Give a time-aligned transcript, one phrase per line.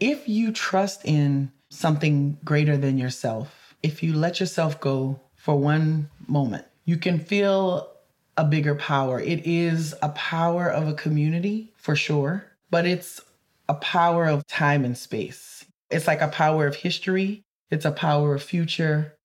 [0.00, 6.10] If you trust in something greater than yourself, if you let yourself go for one
[6.26, 7.88] moment, you can feel
[8.36, 9.18] a bigger power.
[9.18, 13.22] It is a power of a community for sure, but it's
[13.70, 15.64] a power of time and space.
[15.90, 19.16] It's like a power of history, it's a power of future,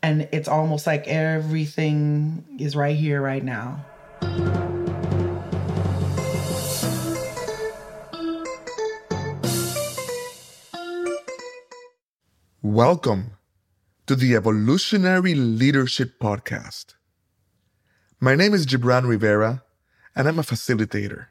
[0.00, 3.84] and it's almost like everything is right here, right now.
[12.70, 13.32] Welcome
[14.06, 16.94] to the Evolutionary Leadership Podcast.
[18.20, 19.64] My name is Gibran Rivera,
[20.14, 21.26] and I'm a facilitator.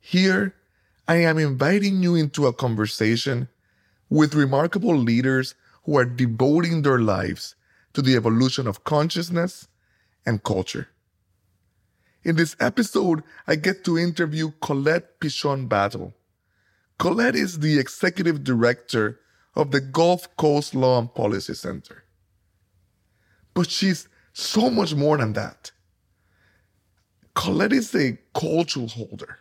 [0.00, 0.54] Here,
[1.06, 3.48] I am inviting you into a conversation
[4.08, 7.54] with remarkable leaders who are devoting their lives
[7.92, 9.68] to the evolution of consciousness
[10.24, 10.88] and culture.
[12.22, 16.14] In this episode, I get to interview Colette Pichon Battle.
[16.98, 19.20] Colette is the executive director
[19.56, 22.04] of the Gulf Coast Law and Policy Center.
[23.54, 25.70] But she's so much more than that.
[27.34, 29.38] Colette is a cultural holder.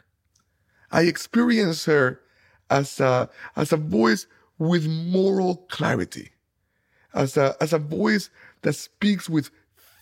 [0.92, 2.22] I experience her
[2.70, 4.28] as a, as a voice
[4.60, 6.30] with moral clarity,
[7.14, 8.30] as a, as a voice
[8.62, 9.50] that speaks with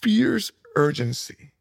[0.02, 1.52] fierce urgency.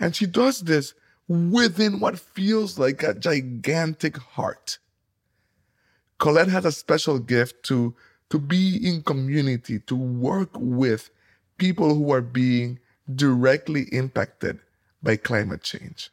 [0.00, 0.94] And she does this
[1.28, 4.78] within what feels like a gigantic heart.
[6.18, 7.94] Colette has a special gift to,
[8.30, 11.10] to be in community, to work with
[11.58, 12.78] people who are being
[13.14, 14.58] directly impacted
[15.02, 16.10] by climate change.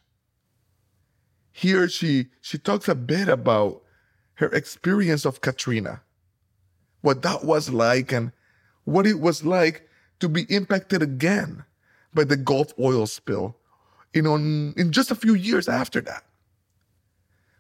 [1.52, 3.82] Here she, she talks a bit about
[4.36, 6.02] her experience of Katrina,
[7.02, 8.32] what that was like and
[8.86, 9.88] what it was like
[10.20, 11.64] to be impacted again
[12.14, 13.56] by the Gulf oil spill
[14.14, 16.24] in, on, in just a few years after that.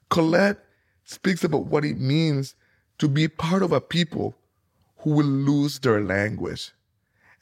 [0.09, 0.64] Colette
[1.12, 2.56] speaks about what it means
[2.98, 4.34] to be part of a people
[5.00, 6.72] who will lose their language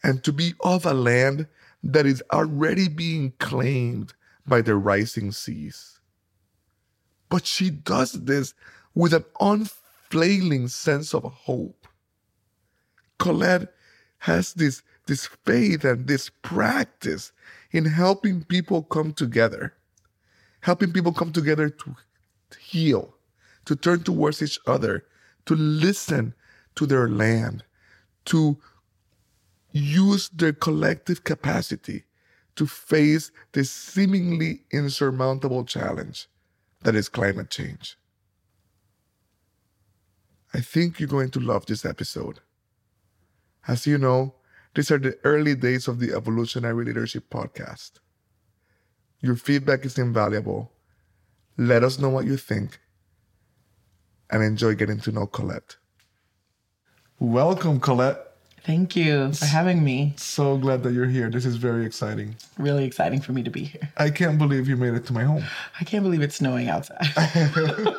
[0.04, 1.48] and to be of a land
[1.84, 4.14] that is already being claimed
[4.48, 6.00] by the rising seas.
[7.30, 8.54] But she does this
[8.96, 11.88] with an unfailing sense of hope.
[13.20, 13.72] Colette
[14.20, 17.32] has this, this faith and this practice
[17.72, 19.74] in helping people come together,
[20.62, 21.96] helping people come together to
[22.60, 23.14] heal,
[23.70, 25.06] to turn towards each other,
[25.46, 26.34] to listen
[26.74, 27.64] to their land,
[28.26, 28.58] to
[29.72, 32.06] use their collective capacity
[32.56, 36.28] to face this seemingly insurmountable challenge
[36.82, 37.96] that is climate change.
[40.52, 42.40] I think you're going to love this episode.
[43.68, 44.34] As you know,
[44.74, 48.00] these are the early days of the Evolutionary Leadership Podcast.
[49.22, 50.72] Your feedback is invaluable.
[51.56, 52.80] Let us know what you think
[54.30, 55.76] and enjoy getting to know Colette.
[57.20, 58.26] Welcome, Colette.
[58.64, 60.14] Thank you for having me.
[60.18, 61.30] So glad that you're here.
[61.30, 62.36] This is very exciting.
[62.58, 63.90] Really exciting for me to be here.
[63.98, 65.44] I can't believe you made it to my home.
[65.80, 67.08] I can't believe it's snowing outside.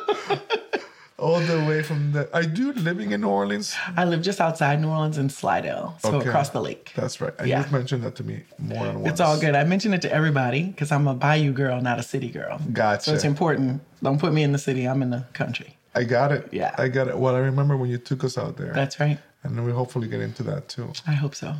[1.17, 2.33] All the way from the.
[2.33, 3.75] Are you living in New Orleans?
[3.95, 6.29] I live just outside New Orleans in Slidell, so Okay.
[6.29, 6.93] across the lake.
[6.95, 7.33] That's right.
[7.37, 7.59] And Yeah.
[7.59, 9.11] You've mentioned that to me more than once.
[9.11, 9.53] It's all good.
[9.55, 12.59] I mention it to everybody because I'm a bayou girl, not a city girl.
[12.73, 13.03] Gotcha.
[13.03, 13.81] So it's important.
[14.01, 14.85] Don't put me in the city.
[14.85, 15.77] I'm in the country.
[15.93, 16.47] I got it.
[16.53, 16.73] Yeah.
[16.77, 17.17] I got it.
[17.17, 18.73] Well, I remember when you took us out there.
[18.73, 19.17] That's right.
[19.43, 20.91] and then we hopefully get into that too.
[21.07, 21.55] I hope so.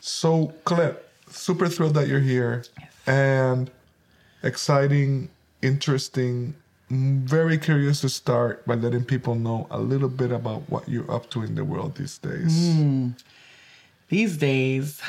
[0.00, 2.64] So, Colette, super thrilled that you're here
[3.06, 3.70] and
[4.42, 5.28] exciting,
[5.62, 6.54] interesting.
[6.90, 11.10] mm, Very curious to start by letting people know a little bit about what you're
[11.10, 12.74] up to in the world these days.
[14.08, 15.00] These days,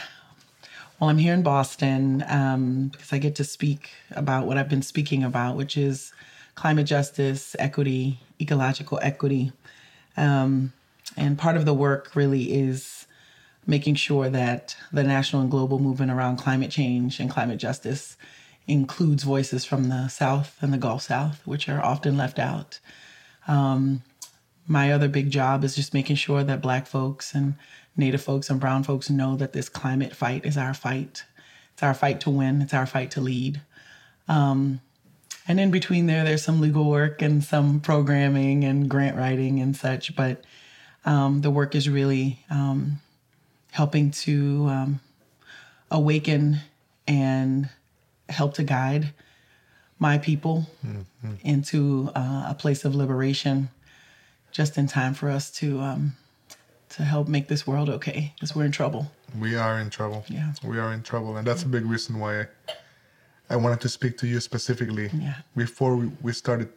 [1.00, 4.82] well, I'm here in Boston um, because I get to speak about what I've been
[4.82, 6.14] speaking about, which is
[6.56, 9.52] climate justice, equity, ecological equity.
[10.18, 10.74] Um,
[11.18, 13.06] and part of the work really is
[13.68, 18.16] making sure that the national and global movement around climate change and climate justice
[18.68, 22.80] includes voices from the South and the Gulf South, which are often left out.
[23.48, 24.04] Um,
[24.68, 27.56] my other big job is just making sure that Black folks and
[27.98, 31.24] Native folks and Brown folks know that this climate fight is our fight.
[31.74, 33.62] It's our fight to win, it's our fight to lead.
[34.28, 34.82] Um,
[35.48, 39.76] and in between there, there's some legal work and some programming and grant writing and
[39.76, 40.16] such.
[40.16, 40.44] But
[41.06, 43.00] um, the work is really um,
[43.72, 45.00] helping to um,
[45.92, 46.60] awaken
[47.08, 47.70] and
[48.30, 49.14] help to guide
[50.00, 50.68] my people
[51.44, 53.70] into uh, a place of liberation
[54.52, 56.16] just in time for us to um,
[56.90, 59.12] to help make this world okay because we're in trouble.
[59.38, 60.24] We are in trouble.
[60.28, 60.54] Yeah.
[60.64, 61.38] We are in trouble.
[61.38, 62.48] And that's a big reason why
[63.50, 65.10] I, wanted to speak to you specifically.
[65.14, 65.36] Yeah.
[65.56, 66.70] Before we, we started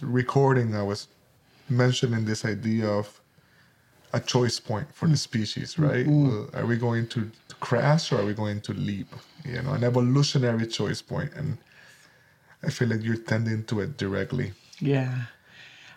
[0.00, 1.08] recording, I was
[1.68, 3.20] mentioning this idea of
[4.12, 6.06] a choice point for the species, right?
[6.06, 7.30] Uh, are we going to
[7.60, 9.08] crash or are we going to leap?
[9.44, 11.58] You know, an evolutionary choice point, and
[12.62, 14.52] I feel like you're tending to it directly.
[14.80, 15.22] Yeah.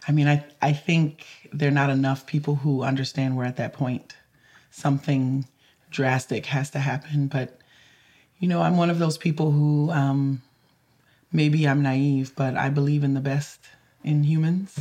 [0.07, 3.74] I mean, I, I think there are not enough people who understand we're at that
[3.74, 4.16] point.
[4.72, 5.45] Something
[5.89, 7.27] drastic has to happen.
[7.27, 7.60] But,
[8.46, 10.44] you know, I'm one of those people who um,
[11.32, 13.60] maybe I'm naive, but I believe in the best
[14.04, 14.78] in humans.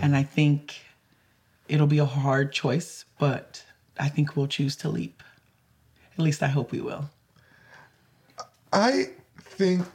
[0.00, 0.80] And I think
[1.68, 3.62] it'll be a hard choice, but
[4.00, 5.22] I think we'll choose to leap.
[6.14, 7.10] At least I hope we will.
[8.72, 9.86] I think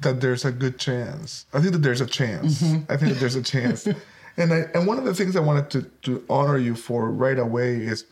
[0.00, 1.46] that there's a good chance.
[1.52, 2.60] I think that there's a chance.
[2.88, 3.86] I think that there's a chance.
[4.36, 7.38] and I and one of the things I wanted to, to honor you for right
[7.38, 8.04] away is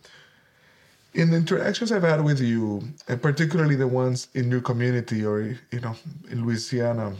[1.17, 5.59] in the interactions I've had with you, and particularly the ones in your community or
[5.73, 5.97] you know
[6.31, 7.15] in Louisiana,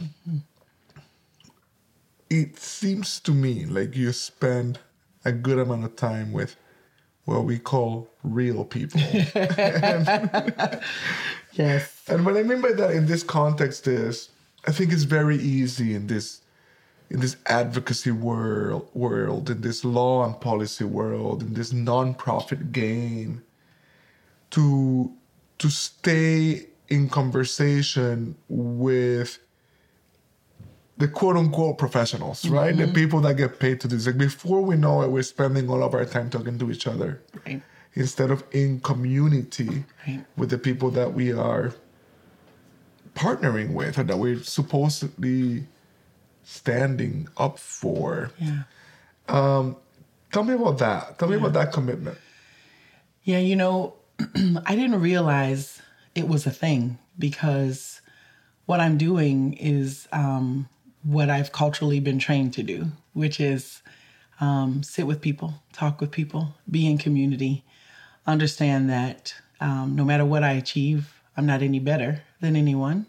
[2.29, 4.79] it seems to me like you spend
[5.25, 6.55] a good amount of time with
[7.25, 9.01] what we call real people.
[11.57, 12.03] Yes.
[12.07, 14.29] And what I mean by that in this context is,
[14.67, 16.41] I think it's very easy in this
[17.09, 23.41] in this advocacy world, world, in this law and policy world, in this nonprofit game,
[24.51, 25.11] to
[25.59, 29.39] to stay in conversation with
[30.97, 32.75] the quote unquote professionals, right?
[32.75, 32.93] The mm-hmm.
[32.93, 34.07] people that get paid to do this.
[34.07, 37.21] Like before we know it, we're spending all of our time talking to each other
[37.45, 37.61] Right.
[37.93, 40.25] instead of in community Right.
[40.35, 41.73] with the people that we are
[43.13, 45.65] partnering with or that we're supposedly
[46.43, 48.31] standing up for.
[48.39, 48.63] Yeah.
[49.27, 49.75] Um,
[50.31, 51.19] tell me about that.
[51.19, 52.17] Tell me about that commitment.
[53.23, 53.95] Yeah, you know,
[54.65, 55.81] I didn't realize
[56.15, 58.01] it was a thing because
[58.65, 60.67] what I'm doing is um,
[61.03, 63.81] what I've culturally been trained to do, which is
[64.39, 67.63] um, sit with people, talk with people, be in community,
[68.25, 73.05] understand that um, no matter what I achieve, I'm not any better than anyone.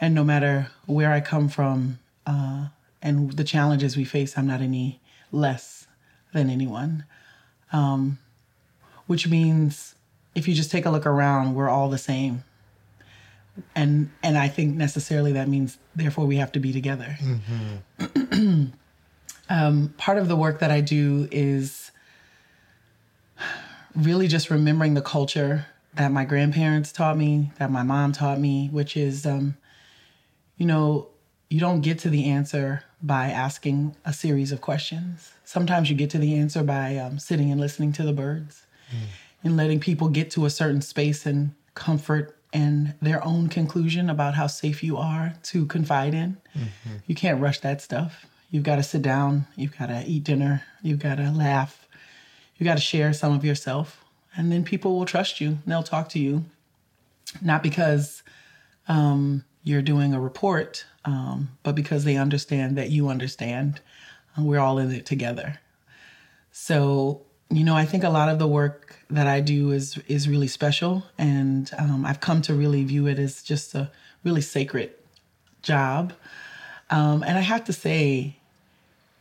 [0.00, 2.68] And no matter where I come from uh,
[3.02, 5.00] and the challenges we face, I'm not any
[5.32, 5.86] less
[6.32, 7.04] than anyone
[9.08, 9.94] which means
[10.34, 12.44] if you just take a look around, we're all the same.
[13.74, 17.16] And and I think necessarily that means therefore we have to be together.
[19.50, 21.90] um, part of the work that I do is
[23.96, 28.68] really just remembering the culture that my grandparents taught me, that my mom taught me,
[28.70, 29.56] which is, um,
[30.56, 31.08] you know,
[31.50, 35.32] you don't get to the answer by asking a series of questions.
[35.44, 38.66] Sometimes you get to the answer by um, sitting and listening to the birds
[39.42, 44.34] and letting people get to a certain space and comfort and their own conclusion about
[44.34, 46.36] how safe you are to confide in.
[47.06, 48.26] You can't rush that stuff.
[48.50, 51.86] You've got to sit down, you've got to eat dinner, you've got to laugh,
[52.56, 54.02] you got to share some of yourself,
[54.34, 55.48] and then people will trust you.
[55.48, 56.44] And they'll talk to you,
[57.42, 58.22] not because
[58.88, 63.80] um, you're doing a report, um, but because they understand that you understand.
[64.38, 65.58] We're all in it together.
[66.52, 70.28] So, you know, I think a lot of the work that I do is is
[70.28, 73.90] really special, and um, I've come to really view it as just a
[74.22, 74.92] really sacred
[75.62, 76.12] job.
[76.90, 78.36] Um, and I have to say,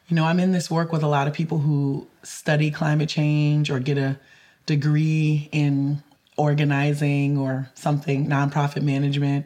[0.07, 3.69] you know, I'm in this work with a lot of people who study climate change
[3.69, 4.19] or get a
[4.65, 6.03] degree in
[6.37, 9.45] organizing or something, nonprofit management.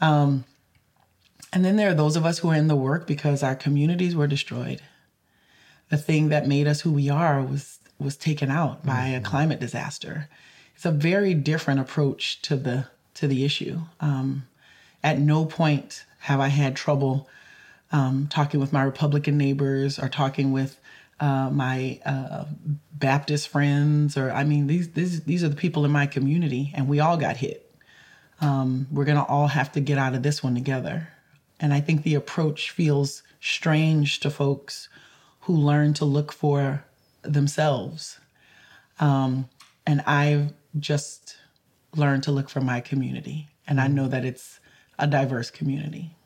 [0.00, 0.44] Um,
[1.52, 4.16] and then there are those of us who are in the work because our communities
[4.16, 4.82] were destroyed.
[5.90, 9.58] The thing that made us who we are was was taken out by a climate
[9.58, 10.28] disaster.
[10.76, 13.80] It's a very different approach to the to the issue.
[14.00, 14.46] Um,
[15.02, 17.28] at no point have I had trouble
[17.92, 20.78] um, talking with my Republican neighbors or talking with
[21.20, 22.44] uh, my uh,
[22.92, 26.88] Baptist friends, or I mean, these, these these are the people in my community, and
[26.88, 27.72] we all got hit.
[28.40, 31.08] Um, we're gonna all have to get out of this one together,
[31.60, 34.88] and I think the approach feels strange to folks
[35.42, 36.84] who learn to look for
[37.24, 38.18] themselves,
[39.00, 39.48] um,
[39.86, 41.36] and I've just
[41.96, 44.60] learned to look for my community, and I know that it's
[44.98, 46.16] a diverse community.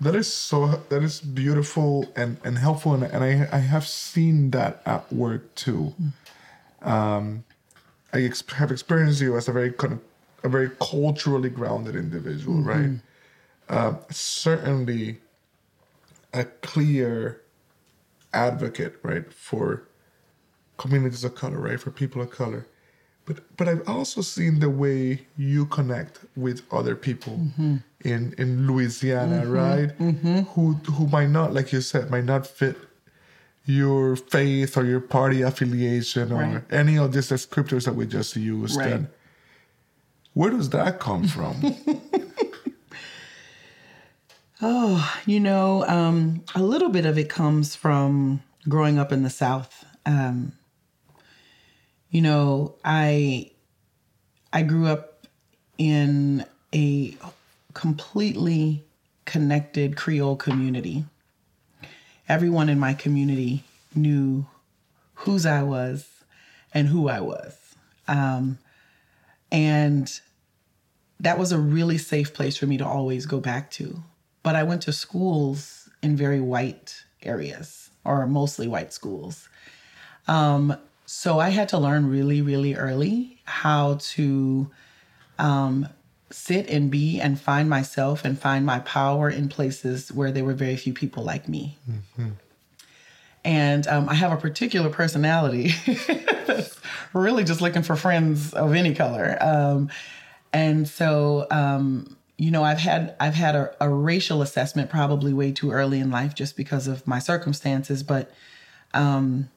[0.00, 0.82] That is so.
[0.88, 5.54] That is beautiful and and helpful, and, and I I have seen that at work
[5.54, 5.94] too.
[6.82, 7.44] Um,
[8.12, 10.00] I ex- have experienced you as a very kind of
[10.42, 12.90] a very culturally grounded individual, right?
[13.68, 15.20] Uh, certainly,
[16.34, 17.40] a clear
[18.34, 19.84] advocate, right, for
[20.82, 22.62] communities of color, right, for people of color.
[23.26, 25.00] But but I've also seen the way
[25.36, 27.36] you connect with other people
[28.12, 29.90] in in Louisiana, right?
[30.54, 30.64] Who
[30.96, 32.76] who might not, like you said, might not fit
[33.64, 36.62] your faith or your party affiliation or Right.
[36.82, 38.76] any of these descriptors that we just used.
[38.76, 38.92] Right.
[38.94, 39.06] And
[40.38, 41.54] where does that come from?
[44.64, 49.30] Oh, you know, um, a little bit of it comes from growing up in the
[49.30, 49.84] South.
[50.06, 50.52] Um,
[52.12, 53.50] you know, I
[54.52, 55.26] I grew up
[55.78, 57.16] in a
[57.72, 58.84] completely
[59.24, 61.06] connected Creole community.
[62.28, 63.64] Everyone in my community
[63.94, 64.46] knew
[65.14, 66.06] whose I was
[66.74, 67.56] and who I was.
[68.06, 68.58] Um,
[69.50, 70.20] and
[71.18, 74.02] that was a really safe place for me to always go back to.
[74.42, 79.48] But I went to schools in very white areas, or mostly white schools.
[80.28, 80.76] Um,
[81.14, 84.70] so I had to learn really, really early how to
[85.38, 85.86] um,
[86.30, 90.54] sit and be and find myself and find my power in places where there were
[90.54, 91.76] very few people like me.
[93.44, 95.74] And um, I have a particular personality
[96.46, 96.80] that's
[97.12, 99.36] really just looking for friends of any color.
[99.38, 99.90] Um,
[100.50, 105.52] and so, um, you know, I've had I've had a, a racial assessment probably way
[105.52, 108.32] too early in life just because of my circumstances, but
[108.94, 109.50] um,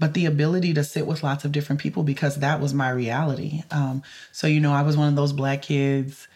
[0.00, 3.62] but the ability to sit with lots of different people because that was my reality.
[3.70, 4.02] Um,
[4.32, 6.26] so you know, I was one of those black kids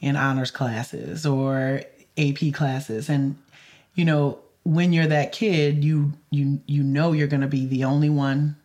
[0.00, 1.82] in honors classes or
[2.18, 3.38] AP classes, and
[3.94, 8.10] you know, when you're that kid, you you you know you're to be the only
[8.10, 8.56] one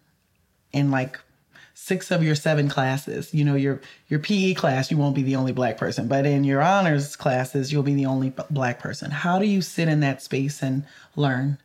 [0.73, 1.19] in like
[1.79, 3.33] six of your seven classes.
[3.33, 6.43] You know, your your PE class, you won't be the only black person, but in
[6.43, 9.11] your honors classes, you'll be the only black person.
[9.11, 10.83] How do you sit in that space and
[11.15, 11.59] learn?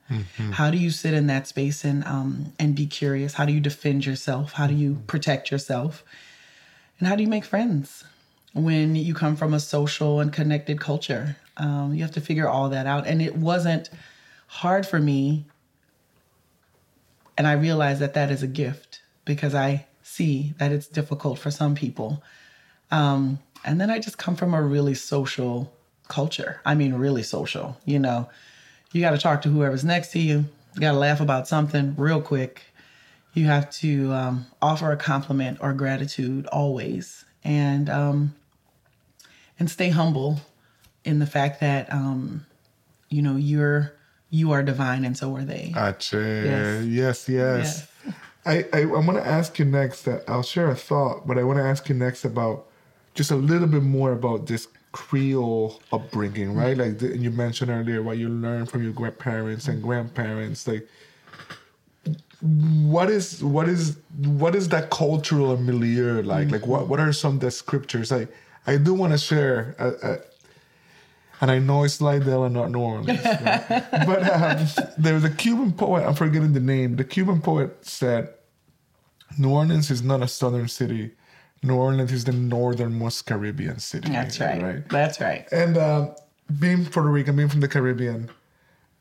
[0.53, 3.35] How do you sit in that space and um and be curious?
[3.35, 4.53] How do you defend yourself?
[4.53, 6.05] How do you protect yourself?
[6.99, 8.05] And how do you make friends
[8.53, 11.37] when you come from a social and connected culture?
[11.57, 13.89] Um, you have to figure all that out, and it wasn't
[14.47, 15.47] hard for me
[17.39, 21.51] and I realize that that is a gift because I see that it's difficult for
[21.51, 22.23] some people.
[22.91, 25.73] Um, and then I just come from a really social
[26.09, 26.61] culture.
[26.65, 27.77] I mean, really social.
[27.85, 28.29] You know,
[28.93, 31.95] you got to talk to whoever's next to you, you got to laugh about something
[31.97, 32.63] real quick.
[33.35, 38.35] You have to um, offer a compliment or gratitude always, and um,
[39.59, 40.41] and stay humble
[41.05, 42.45] in the fact that um,
[43.09, 43.95] you know you're
[44.29, 45.73] you are divine and so are they.
[46.13, 46.85] Ache.
[46.85, 46.85] Yes.
[46.85, 47.89] Yes, yes.
[48.45, 51.45] I, I, I want to ask you next that I'll share a thought, but I
[51.45, 52.67] want to ask you next about
[53.15, 56.57] just a little bit more about this Creole upbringing, mm.
[56.57, 56.77] right?
[56.77, 60.69] Like the, you mentioned earlier, what you learned from your grandparents and grandparents.
[60.69, 60.87] Like,
[62.43, 66.49] what is what is what is that cultural milieu like?
[66.49, 66.53] Mm.
[66.53, 68.13] Like, what what are some descriptors?
[68.15, 68.29] I
[68.71, 69.75] I do want to share.
[69.79, 70.19] A,
[71.43, 73.23] and I know it's Slidell and not New Orleans.
[73.25, 73.67] right?
[73.91, 76.95] but um, there was a Cuban poet, I'm forgetting the name.
[76.95, 78.33] The Cuban poet said,
[79.37, 81.11] New Orleans is not a southern city.
[81.65, 84.09] New Orleans is the northernmost Caribbean city.
[84.09, 84.63] That's right.
[84.63, 84.89] Right.
[84.89, 85.49] That's right.
[85.51, 86.15] And um,
[86.61, 88.31] being Puerto Rican, being from the Caribbean,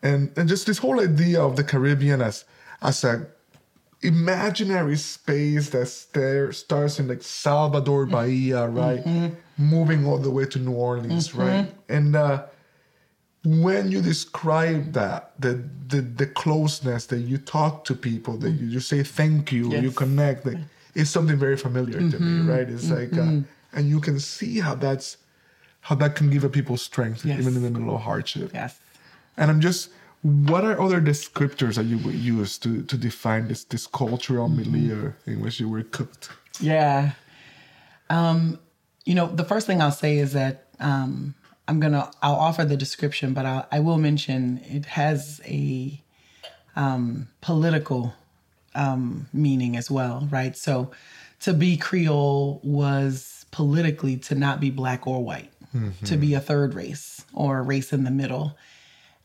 [0.01, 2.43] and, and just this whole idea of the Caribbean as
[2.81, 3.27] as a
[4.01, 5.85] imaginary space that
[6.55, 9.05] starts in like Salvador Bahia, right?
[9.61, 11.67] Moving all the way to New Orleans, right?
[11.97, 12.37] And uh,
[13.43, 15.53] when you describe that, the,
[15.87, 19.91] the the closeness that you talk to people, that you, you say thank you, you
[19.91, 20.57] connect, like,
[20.95, 22.67] it's something very familiar to me, right?
[22.75, 23.41] It's like, uh,
[23.75, 25.17] and you can see how that's
[25.87, 27.39] how that can give a people strength Yes.
[27.39, 28.51] even in the middle of hardship.
[28.53, 28.79] Yes.
[29.37, 29.89] And I'm just,
[30.21, 35.13] what are other descriptors that you would use to, to define this this cultural milieu
[35.25, 36.29] in which you were cooked?
[36.59, 37.13] Yeah.
[38.09, 38.59] Um,
[39.05, 41.35] you know, the first thing I'll say is that um,
[41.67, 46.01] I'm gonna I'll offer the description, but I, I will mention it has a
[46.75, 48.13] um, political
[48.75, 50.55] um, meaning as well, right?
[50.55, 50.91] So,
[51.41, 55.51] to be Creole was politically to not be black or white,
[56.05, 58.57] to be a third race or a race in the middle,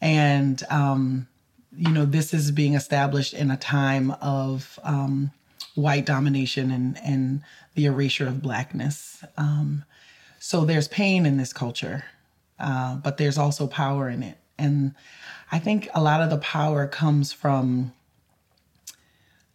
[0.01, 1.27] and um,
[1.77, 5.31] you know this is being established in a time of um,
[5.77, 7.43] white domination and and
[7.75, 9.23] the erasure of blackness.
[9.37, 9.85] Um,
[10.39, 12.05] so there's pain in this culture,
[12.59, 14.95] uh, but there's also power in it, and
[15.53, 17.93] I think a lot of the power comes from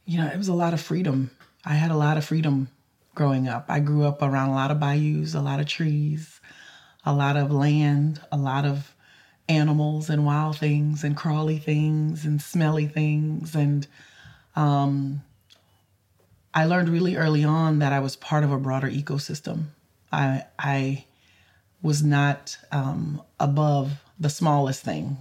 [0.06, 1.32] you know it was a lot of freedom.
[1.66, 2.70] I had a lot of freedom
[3.14, 3.66] growing up.
[3.68, 6.40] I grew up around a lot of bayous, a lot of trees,
[7.06, 8.96] a lot of land, a lot of
[9.50, 13.88] animals and wild things and crawly things and smelly things and
[14.56, 15.22] um,
[16.54, 19.66] I learned really early on that I was part of a broader ecosystem.
[20.12, 21.06] I I
[21.82, 25.18] was not um, above the smallest things.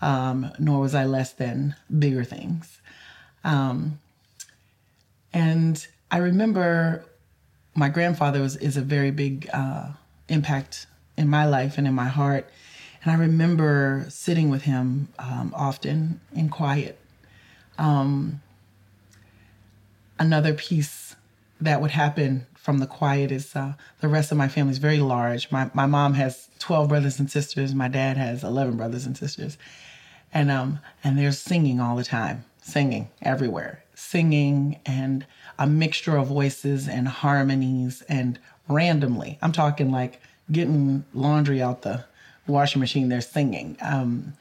[0.00, 2.80] um, nor was I less than bigger things.
[3.44, 3.98] Um,
[5.32, 7.04] and I remember
[7.74, 9.88] my grandfather was, is a very big uh,
[10.28, 10.86] impact
[11.16, 12.48] in my life and in my heart.
[13.02, 16.98] And I remember sitting with him um, often in quiet.
[17.78, 18.40] Um,
[20.18, 21.16] another piece
[21.60, 24.98] that would happen from the quiet is uh, the rest of my family is very
[24.98, 25.50] large.
[25.50, 27.74] My, my mom has 12 brothers and sisters.
[27.74, 29.56] My dad has 11 brothers and sisters.
[30.34, 35.24] And, um, and they're singing all the time, singing everywhere, singing and
[35.58, 39.38] a mixture of voices and harmonies and randomly.
[39.40, 40.20] I'm talking like
[40.50, 42.04] getting laundry out the
[42.46, 43.76] washing machine, they're singing.
[43.80, 44.34] Um,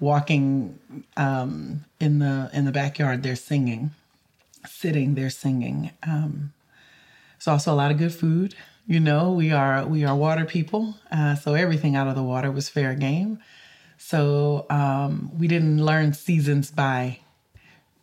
[0.00, 0.78] walking
[1.16, 3.92] um, in the in the backyard, they're singing.
[4.66, 5.90] Sitting, they're singing.
[6.02, 6.52] Um,
[7.38, 8.54] there's also a lot of good food.
[8.86, 12.50] You know, we are we are water people, uh, so everything out of the water
[12.50, 13.38] was fair game.
[13.96, 17.20] So um, we didn't learn seasons by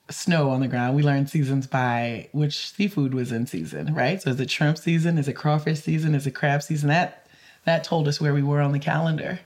[0.10, 0.96] snow on the ground.
[0.96, 4.22] We learned seasons by which seafood was in season, right?
[4.22, 5.18] So is it shrimp season?
[5.18, 6.16] Is it crawfish season?
[6.16, 6.90] Is it crab season?
[6.90, 7.28] That
[7.66, 9.40] that told us where we were on the calendar,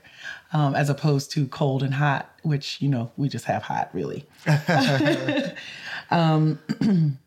[0.52, 4.24] um, as opposed to cold and hot, which you know we just have hot really.
[6.14, 6.58] um,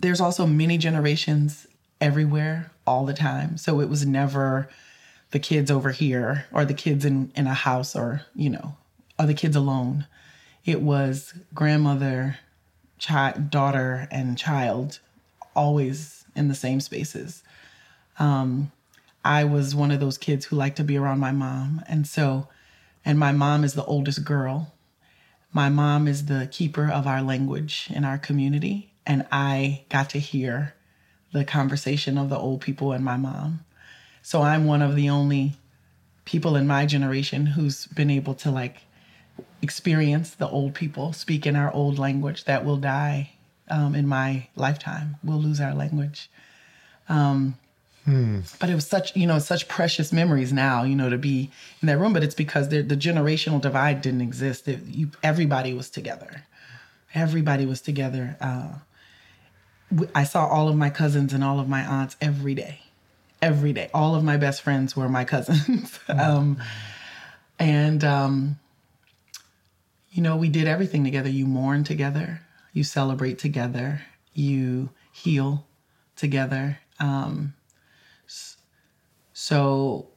[0.00, 1.66] there's also many generations
[2.00, 4.68] everywhere all the time, so it was never
[5.30, 8.76] the kids over here or the kids in in a house or you know
[9.18, 10.06] or the kids alone
[10.66, 12.38] it was grandmother,
[12.98, 14.98] child, daughter, and child
[15.54, 17.44] always in the same spaces.
[18.18, 18.72] Um,
[19.24, 21.82] I was one of those kids who liked to be around my mom.
[21.88, 22.48] And so,
[23.04, 24.72] and my mom is the oldest girl.
[25.56, 28.92] My mom is the keeper of our language in our community.
[29.06, 30.74] And I got to hear
[31.32, 33.64] the conversation of the old people and my mom.
[34.20, 35.54] So I'm one of the only
[36.26, 38.82] people in my generation who's been able to like
[39.62, 43.30] experience the old people speak in our old language that will die
[43.70, 45.16] um, in my lifetime.
[45.24, 46.28] We'll lose our language.
[47.08, 47.56] Um,
[48.06, 48.40] hmm.
[48.58, 51.50] But it was such, you know, such precious memories now, you know, to be
[51.82, 52.14] in that room.
[52.14, 54.66] But it's because the, the generational divide didn't exist.
[54.66, 56.44] It, you, everybody was together.
[57.14, 58.38] Everybody was together.
[58.40, 58.78] Uh,
[60.14, 62.80] I saw all of my cousins and all of my aunts every day.
[63.42, 63.90] Every day.
[63.92, 65.98] All of my best friends were my cousins.
[66.08, 66.58] um,
[67.58, 68.58] and um,
[70.16, 71.28] you know, we did everything together.
[71.28, 72.40] You mourn together,
[72.72, 75.66] you celebrate together, you heal
[76.16, 76.78] together.
[76.98, 77.54] Um,
[79.38, 80.08] so,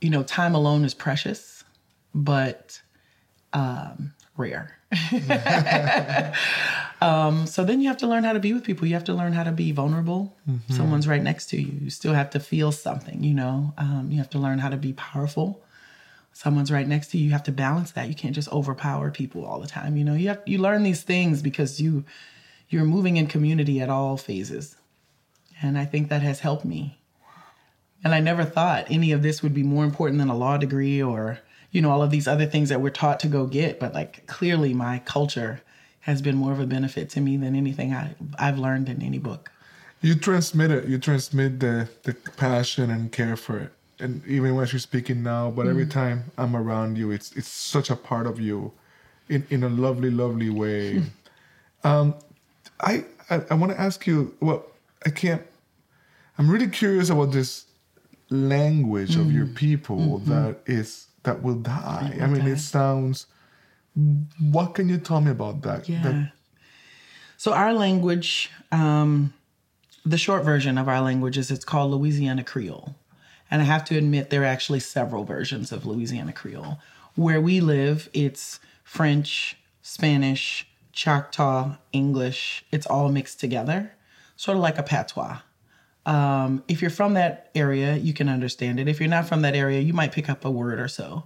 [0.00, 1.62] you know, time alone is precious,
[2.12, 2.82] but
[3.52, 4.76] um, rare.
[7.00, 8.84] um, so then you have to learn how to be with people.
[8.84, 10.36] You have to learn how to be vulnerable.
[10.50, 10.74] Mm-hmm.
[10.74, 11.78] Someone's right next to you.
[11.82, 13.72] You still have to feel something, you know.
[13.78, 15.62] Um, you have to learn how to be powerful
[16.32, 19.46] someone's right next to you you have to balance that you can't just overpower people
[19.46, 22.04] all the time you know you have you learn these things because you
[22.68, 24.76] you're moving in community at all phases
[25.62, 26.98] and i think that has helped me
[28.06, 31.02] and i never thought any of this would be more important than a law degree
[31.02, 31.38] or
[31.72, 34.26] you know all of these other things that we're taught to go get but like
[34.26, 35.60] clearly my culture
[36.00, 39.18] has been more of a benefit to me than anything I, i've learned in any
[39.18, 39.50] book
[40.00, 44.66] you transmit it you transmit the the passion and care for it and even when
[44.68, 45.70] you're speaking now, but mm.
[45.70, 48.72] every time I'm around you, it's it's such a part of you,
[49.28, 51.02] in in a lovely, lovely way.
[51.84, 52.14] um,
[52.80, 54.34] I I, I want to ask you.
[54.40, 54.64] Well,
[55.04, 55.42] I can't.
[56.38, 57.65] I'm really curious about this
[58.30, 59.20] language mm.
[59.20, 59.54] of your mm.
[59.54, 60.30] people mm-hmm.
[60.30, 62.12] that is that will die.
[62.14, 62.50] Will I mean, die.
[62.50, 63.26] it sounds.
[64.40, 65.88] What can you tell me about that?
[65.88, 66.02] Yeah.
[66.02, 66.32] That,
[67.38, 69.32] so our language, um,
[70.04, 72.94] the short version of our language is it's called Louisiana Creole.
[73.50, 76.78] And I have to admit, there are actually several versions of Louisiana Creole.
[77.14, 82.64] Where we live, it's French, Spanish, Choctaw, English.
[82.72, 83.92] It's all mixed together,
[84.36, 85.38] sort of like a patois.
[86.06, 88.88] Um, if you're from that area, you can understand it.
[88.88, 91.24] If you're not from that area, you might pick up a word or so.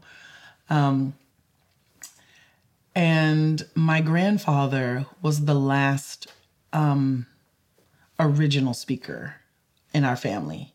[0.69, 1.14] Um,
[2.95, 6.33] and my grandfather was the last
[6.73, 7.27] um,
[8.19, 9.37] original speaker
[9.93, 10.75] in our family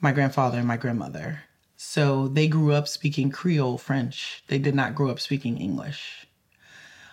[0.00, 1.40] my grandfather and my grandmother.
[1.76, 4.42] So they grew up speaking Creole French.
[4.48, 6.26] They did not grow up speaking English.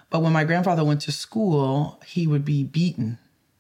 [0.09, 3.17] But when my grandfather went to school, he would be beaten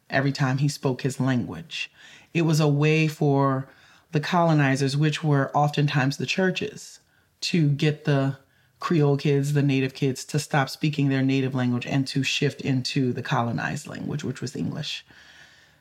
[0.09, 1.91] every time he spoke his language.
[2.35, 3.65] It was a way for
[4.11, 6.99] the colonizers, which were oftentimes the churches,
[7.41, 8.37] to get the
[8.81, 13.13] Creole kids, the native kids, to stop speaking their native language and to shift into
[13.13, 15.05] the colonized language, which was English.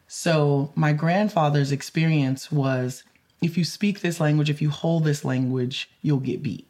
[0.06, 3.02] So my grandfather's experience was
[3.42, 6.68] if you speak this language, if you hold this language, you'll get beat.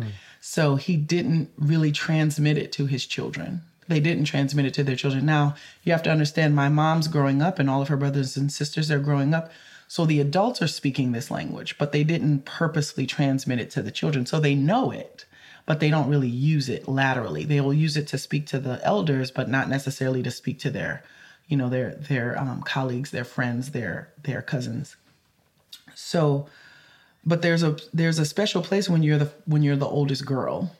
[0.00, 0.12] Mm.
[0.40, 3.60] So he didn't really transmit it to his children.
[3.88, 5.26] They didn't transmit it to their children.
[5.26, 8.50] Now, you have to understand my mom's growing up and all of her brothers and
[8.52, 9.50] sisters are growing up.
[9.88, 13.92] So the adults are speaking this language, but they didn't purposely transmit it to the
[13.92, 14.26] children.
[14.26, 15.24] So they know it,
[15.64, 17.44] but they don't really use it laterally.
[17.44, 20.70] They will use it to speak to the elders, but not necessarily to speak to
[20.70, 21.04] their,
[21.46, 24.96] you know, their their um, colleagues, their friends, their their cousins.
[25.94, 26.48] So,
[27.24, 30.72] but there's a there's a special place when you're the when you're the oldest girl.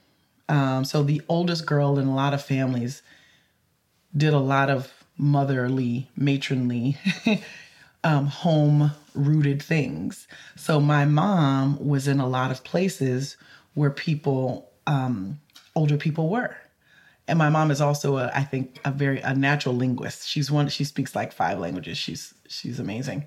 [0.48, 3.02] Um, so the oldest girl in a lot of families
[4.16, 6.96] did a lot of motherly, matronly
[8.04, 10.28] um, home rooted things.
[10.54, 13.37] So my mom was in a lot of places
[13.74, 15.40] where people, um,
[15.74, 16.56] older people were.
[17.28, 20.28] And my mom is also, a, I think, a very a natural linguist.
[20.28, 20.68] She's one.
[20.68, 21.98] She speaks like five languages.
[21.98, 23.26] She's she's amazing.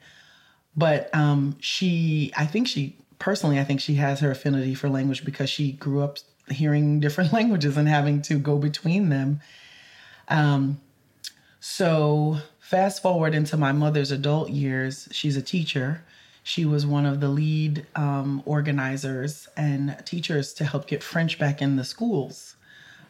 [0.75, 5.25] But um, she, I think she personally, I think she has her affinity for language
[5.25, 6.19] because she grew up
[6.51, 9.41] hearing different languages and having to go between them.
[10.27, 10.79] Um,
[11.59, 16.03] so Fast forward into my mother's adult years, she's a teacher.
[16.43, 21.63] She was one of the lead um, organizers and teachers to help get French back
[21.63, 22.57] in the schools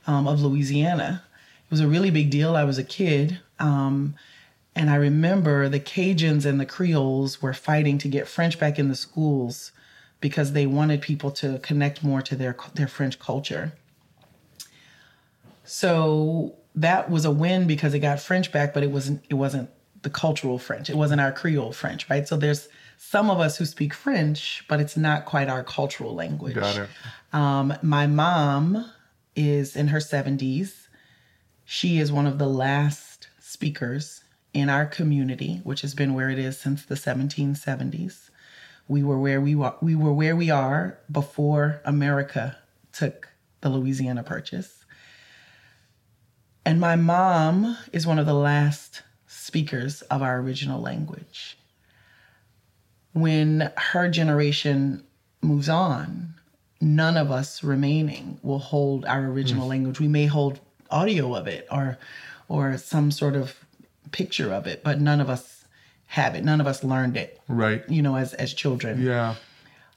[0.08, 1.24] um, of Louisiana.
[1.66, 2.56] It was a really big deal.
[2.56, 3.42] I was a kid.
[3.60, 4.16] Um,
[4.78, 8.88] and I remember the Cajuns and the Creoles were fighting to get French back in
[8.88, 9.74] the schools
[10.22, 13.74] because they wanted people to connect more to their, their French culture.
[15.64, 19.70] So that was a win because it got French back, but it wasn't it wasn't
[20.02, 20.90] the cultural French.
[20.90, 22.28] It wasn't our Creole French, right?
[22.28, 26.56] So there's some of us who speak French, but it's not quite our cultural language.
[26.56, 26.90] Got it.
[27.34, 28.90] Um, my mom
[29.36, 30.88] is in her 70s.
[31.66, 36.40] She is one of the last speakers in our community, which has been where it
[36.40, 38.29] is since the 1770s.
[38.90, 42.58] We were where we were, we were where we are before America
[42.92, 43.30] took
[43.62, 44.84] the Louisiana Purchase.
[46.66, 51.56] And my mom is one of the last speakers of our original language.
[53.14, 55.04] When her generation
[55.42, 56.34] moves on,
[56.82, 59.70] none of us remaining will hold our original mm.
[59.70, 60.00] language.
[60.00, 62.00] We may hold audio of it or
[62.48, 63.56] or some sort of
[64.12, 65.59] picture of it, but none of us
[66.10, 66.44] have it.
[66.44, 67.40] None of us learned it.
[67.48, 67.88] Right.
[67.88, 69.02] You know, as as children.
[69.02, 69.36] Yeah.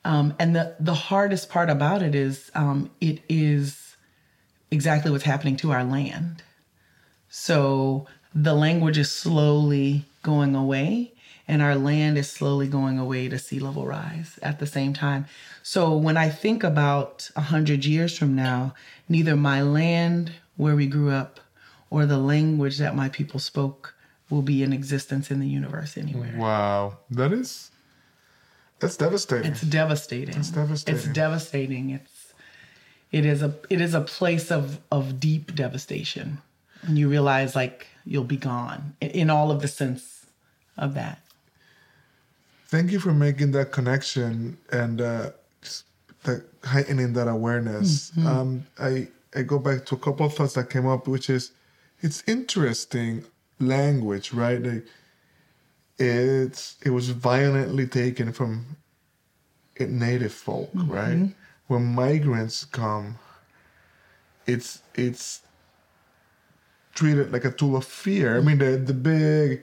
[0.05, 3.97] Um, and the the hardest part about it is um, it is
[4.71, 6.43] exactly what's happening to our land.
[7.29, 11.13] So the language is slowly going away
[11.49, 15.27] and our land is slowly going away to sea level rise at the same time.
[15.63, 18.75] So when I think about a hundred years from now,
[19.09, 21.41] neither my land where we grew up
[21.91, 23.95] or the language that my people spoke
[24.33, 26.35] will be in existence in the universe anywhere.
[26.37, 26.99] Wow.
[27.11, 27.71] That is
[28.81, 29.53] that's devastating.
[29.53, 30.37] It's devastating.
[30.37, 30.99] It's devastating.
[30.99, 31.91] It's devastating.
[31.91, 32.33] It's
[33.13, 36.39] it is a it is a place of of deep devastation
[36.83, 40.27] and you realize like you'll be gone in all of the sense
[40.77, 41.21] of that.
[42.67, 45.31] Thank you for making that connection and uh,
[46.25, 48.11] the heightening that awareness.
[48.13, 48.27] Mm-hmm.
[48.27, 51.53] Um, I I go back to a couple of thoughts that came up, which is
[52.01, 53.25] it's interesting
[53.63, 54.63] language, right?
[54.63, 54.87] Like,
[55.99, 58.77] it's it was violently taken from
[59.79, 60.91] native folk, mm-hmm.
[60.91, 61.35] right?
[61.67, 63.19] When migrants come,
[64.47, 65.43] it's it's
[66.95, 68.37] treated like a tool of fear.
[68.37, 69.63] I mean, the the big,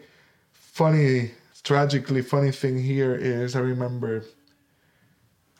[0.51, 1.31] funny,
[1.63, 4.23] tragically funny thing here is I remember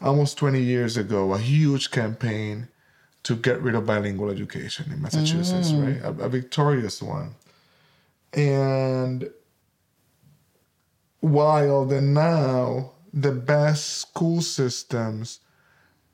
[0.01, 2.69] almost 20 years ago a huge campaign
[3.23, 5.85] to get rid of bilingual education in Massachusetts, mm.
[5.85, 6.01] right?
[6.03, 7.35] A, a victorious one.
[8.33, 9.29] And
[11.19, 15.39] while the now the best school systems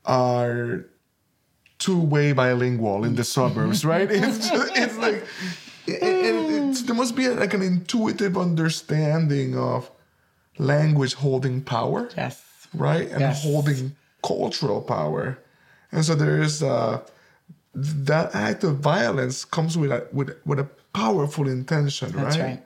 [0.06, 0.86] are
[1.78, 4.10] two-way bilingual in the suburbs, right?
[4.10, 5.26] It's just, it's like
[5.88, 9.92] it, it, there must be like an intuitive understanding of
[10.58, 12.10] language holding power.
[12.16, 12.42] Yes.
[12.74, 13.44] Right, and yes.
[13.44, 15.38] holding cultural power,
[15.94, 17.02] and so there is uh,
[17.74, 22.46] that act of violence comes with a, with with a powerful intention, That's right?
[22.46, 22.64] right.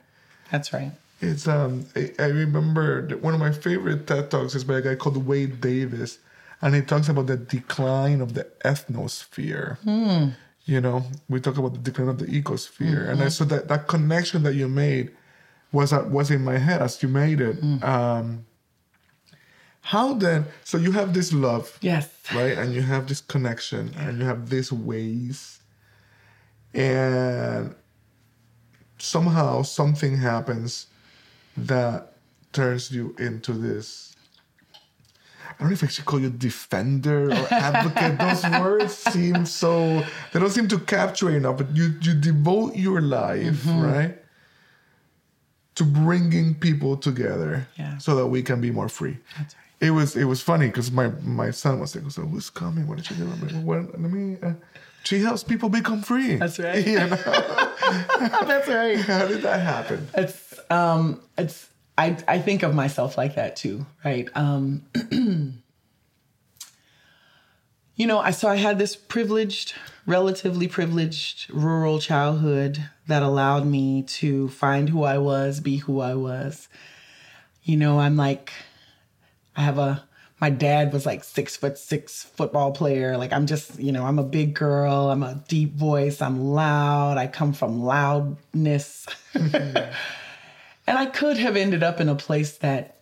[0.52, 0.92] That's right.
[1.22, 4.96] It's um I, I remember one of my favorite TED talks is by a guy
[4.96, 6.20] called Wade Davis,
[6.62, 9.78] and he talks about the decline of the ethnosphere.
[9.84, 10.34] Mm.
[10.66, 13.10] You know, we talk about the decline of the ecosphere, mm-hmm.
[13.10, 15.12] and I, so that that connection that you made
[15.72, 17.60] was uh, was in my head as you made it.
[17.62, 17.84] Mm.
[17.84, 18.46] Um,
[19.82, 20.46] how then?
[20.64, 24.50] So you have this love, yes, right, and you have this connection, and you have
[24.50, 25.60] these ways,
[26.74, 27.76] and
[29.02, 30.88] somehow something happens
[31.58, 32.14] that
[32.54, 34.16] turns you into this
[35.52, 38.18] I don't know if I should call you defender or advocate.
[38.18, 41.58] Those words seem so they don't seem to capture enough.
[41.58, 43.82] But you you devote your life Mm-hmm.
[43.82, 44.16] right
[45.76, 47.98] to bringing people together, Yeah.
[47.98, 49.18] so that we can be more free.
[49.38, 49.88] That's right.
[49.88, 52.88] It was it was funny because my my son was like, "So who's coming?
[52.88, 54.00] What did you do?" I'm like, "What?
[54.00, 54.54] Let me." Uh,
[55.04, 56.36] she helps people become free.
[56.36, 56.86] That's right.
[56.88, 57.08] You know?
[58.46, 58.98] That's right.
[59.00, 60.08] How did that happen?
[60.14, 64.28] It's um it's I I think of myself like that too, right?
[64.36, 64.84] Um
[67.96, 69.74] you know, I so I had this privileged,
[70.06, 76.16] relatively privileged rural childhood that allowed me to find who I was, be who I
[76.16, 76.70] was.
[77.64, 78.54] You know, I'm like
[79.56, 80.08] I have a
[80.42, 83.18] my dad was like six foot six football player.
[83.18, 85.10] Like I'm just, you know, I'm a big girl.
[85.10, 86.22] I'm a deep voice.
[86.22, 87.18] I'm loud.
[87.18, 89.06] I come from loudness.
[89.34, 89.88] and
[90.88, 93.02] I could have ended up in a place that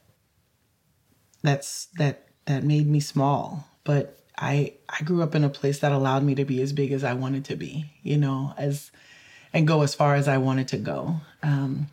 [1.43, 3.67] that's that that made me small.
[3.84, 6.91] But I I grew up in a place that allowed me to be as big
[6.91, 8.91] as I wanted to be, you know, as
[9.54, 11.17] and go as far as I wanted to go.
[11.43, 11.88] Um,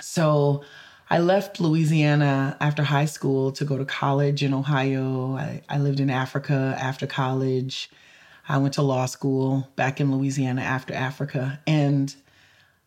[0.00, 0.64] so
[1.10, 5.36] I left Louisiana after high school to go to college in Ohio.
[5.36, 7.90] I, I lived in Africa after college.
[8.48, 11.60] I went to law school back in Louisiana after Africa.
[11.66, 12.14] And,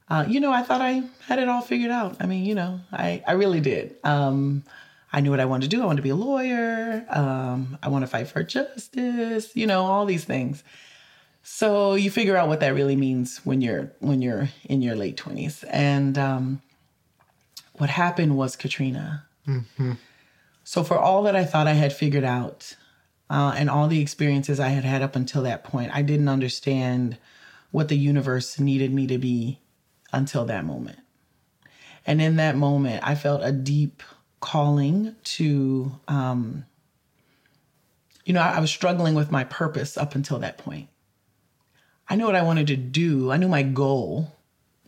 [0.10, 2.17] uh, you know, I thought I had it all figured out.
[2.19, 3.95] I mean, you know, I, I really did.
[4.03, 4.63] Um,
[5.13, 5.82] I knew what I wanted to do.
[5.82, 7.06] I wanted to be a lawyer.
[7.10, 10.63] Um, I want to fight for justice, you know, all these things.
[11.43, 15.15] So you figure out what that really means when you're when you're in your late
[15.15, 15.63] 20s.
[15.71, 16.62] And um,
[17.78, 19.26] what happened was Katrina.
[20.63, 22.76] So for all that I thought I had figured out,
[23.30, 27.18] uh, and all the experiences I had had up until that point, I didn't understand
[27.72, 29.60] what the universe needed me to be
[30.13, 31.00] until that moment.
[32.06, 34.02] And in that moment, I felt a deep
[34.40, 36.66] calling to, um,
[38.24, 40.88] you know, I, I was struggling with my purpose up until that point.
[42.10, 44.37] I knew what I wanted to do, I knew my goal,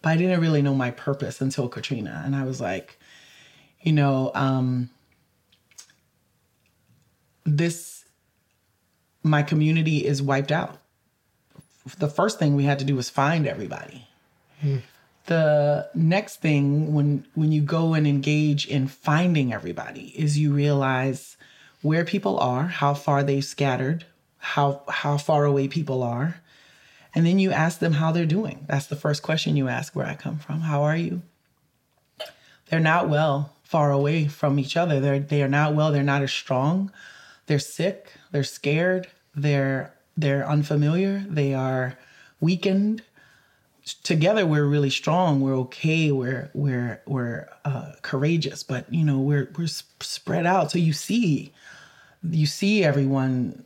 [0.01, 2.21] but I didn't really know my purpose until Katrina.
[2.25, 2.97] And I was like,
[3.81, 4.89] you know, um,
[7.45, 8.05] this,
[9.23, 10.77] my community is wiped out.
[11.97, 14.07] The first thing we had to do was find everybody.
[15.25, 21.38] The next thing when when you go and engage in finding everybody is you realize
[21.81, 24.05] where people are, how far they've scattered,
[24.38, 26.41] how how far away people are,
[27.15, 28.65] and then you ask them how they're doing.
[28.67, 30.61] That's the first question you ask where I come from.
[30.61, 31.21] How are you?
[32.69, 34.99] They're not well, far away from each other.
[34.99, 36.91] They're they are not well, they're not as strong.
[37.47, 41.97] They're sick, they're scared, they're they're unfamiliar, they are
[42.39, 43.01] weakened.
[44.03, 49.49] Together we're really strong, we're okay, we're we're we're uh, courageous, but you know, we're
[49.57, 50.69] we're sp- spread out.
[50.69, 51.53] So you see
[52.23, 53.63] you see everyone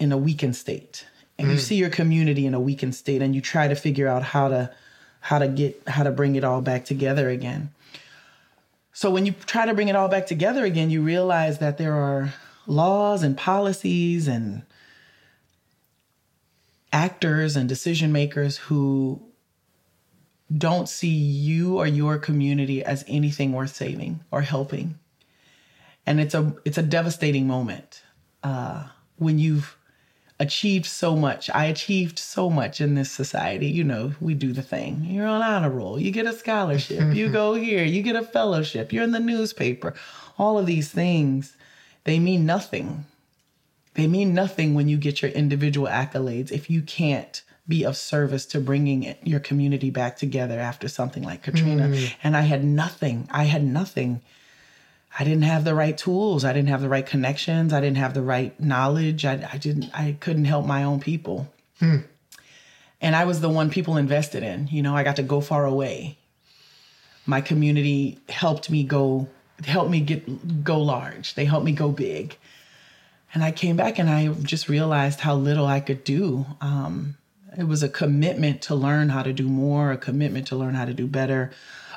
[0.00, 1.06] in a weakened state
[1.38, 4.22] and you see your community in a weakened state and you try to figure out
[4.22, 4.70] how to
[5.20, 7.70] how to get how to bring it all back together again.
[8.92, 11.94] So when you try to bring it all back together again you realize that there
[11.94, 12.34] are
[12.66, 14.62] laws and policies and
[16.92, 19.20] actors and decision makers who
[20.56, 24.98] don't see you or your community as anything worth saving or helping.
[26.06, 28.02] And it's a it's a devastating moment
[28.42, 29.76] uh, when you've
[30.40, 31.48] achieved so much.
[31.50, 33.66] I achieved so much in this society.
[33.66, 35.04] You know, we do the thing.
[35.04, 35.98] You're on honor roll.
[35.98, 37.14] You get a scholarship.
[37.14, 37.84] you go here.
[37.84, 38.92] You get a fellowship.
[38.92, 39.94] You're in the newspaper.
[40.38, 41.56] All of these things,
[42.04, 43.06] they mean nothing.
[43.94, 48.44] They mean nothing when you get your individual accolades if you can't be of service
[48.44, 51.88] to bringing it, your community back together after something like Katrina.
[51.88, 52.14] Mm.
[52.22, 53.28] And I had nothing.
[53.30, 54.20] I had nothing.
[55.16, 56.44] I didn't have the right tools.
[56.44, 57.72] I didn't have the right connections.
[57.72, 59.24] I didn't have the right knowledge.
[59.24, 59.90] I, I didn't.
[59.94, 61.52] I couldn't help my own people.
[63.00, 64.68] And I was the one people invested in.
[64.68, 66.18] You know, I got to go far away.
[67.26, 69.28] My community helped me go,
[69.64, 71.34] helped me get go large.
[71.34, 72.36] They helped me go big.
[73.32, 76.46] And I came back and I just realized how little I could do.
[76.60, 77.16] Um,
[77.56, 80.84] it was a commitment to learn how to do more, a commitment to learn how
[80.84, 81.50] to do better,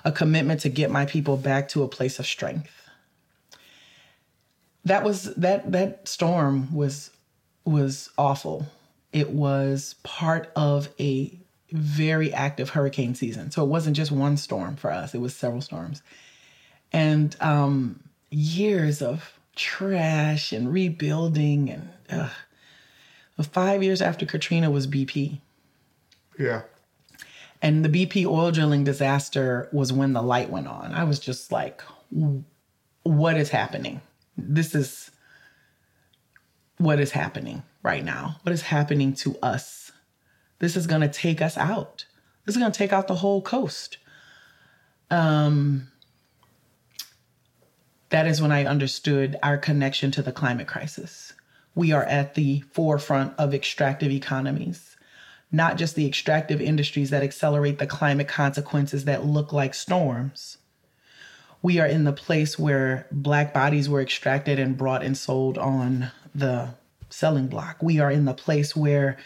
[0.03, 2.76] a commitment to get my people back to a place of strength
[4.87, 7.11] that was that that storm was
[7.65, 8.65] was awful.
[9.11, 11.37] It was part of a
[11.71, 13.51] very active hurricane season.
[13.51, 16.01] So it wasn't just one storm for us, it was several storms.
[16.93, 21.69] And um, years of trash and rebuilding.
[21.69, 22.31] And ugh.
[23.51, 25.39] five years after Katrina was BP.
[26.39, 26.61] Yeah.
[27.61, 30.93] And the BP oil drilling disaster was when the light went on.
[30.93, 31.81] I was just like,
[33.03, 33.99] what is happening?
[34.37, 35.11] This is
[36.77, 39.91] what is happening right now, what is happening to us.
[40.59, 42.05] This is going to take us out.
[42.45, 43.97] This is going to take out the whole coast.
[45.09, 45.89] Um,
[48.09, 51.33] that is when I understood our connection to the climate crisis.
[51.75, 54.95] We are at the forefront of extractive economies,
[55.51, 60.57] not just the extractive industries that accelerate the climate consequences that look like storms.
[61.67, 66.11] We are in the place where Black bodies were extracted and brought and sold on
[66.33, 66.69] the
[67.09, 67.83] selling block.
[67.83, 69.17] We are in the place where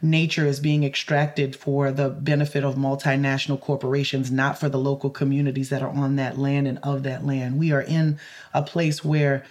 [0.00, 5.70] nature is being extracted for the benefit of multinational corporations, not for the local communities
[5.70, 7.58] that are on that land and of that land.
[7.58, 8.20] We are in
[8.54, 9.44] a place where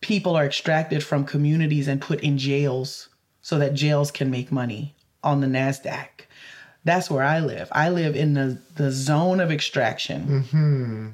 [0.00, 3.08] people are extracted from communities and put in jails
[3.40, 6.08] so that jails can make money on the NASDAQ.
[6.82, 7.68] That's where I live.
[7.70, 10.26] I live in the, the zone of extraction.
[10.26, 11.08] Mm-hmm.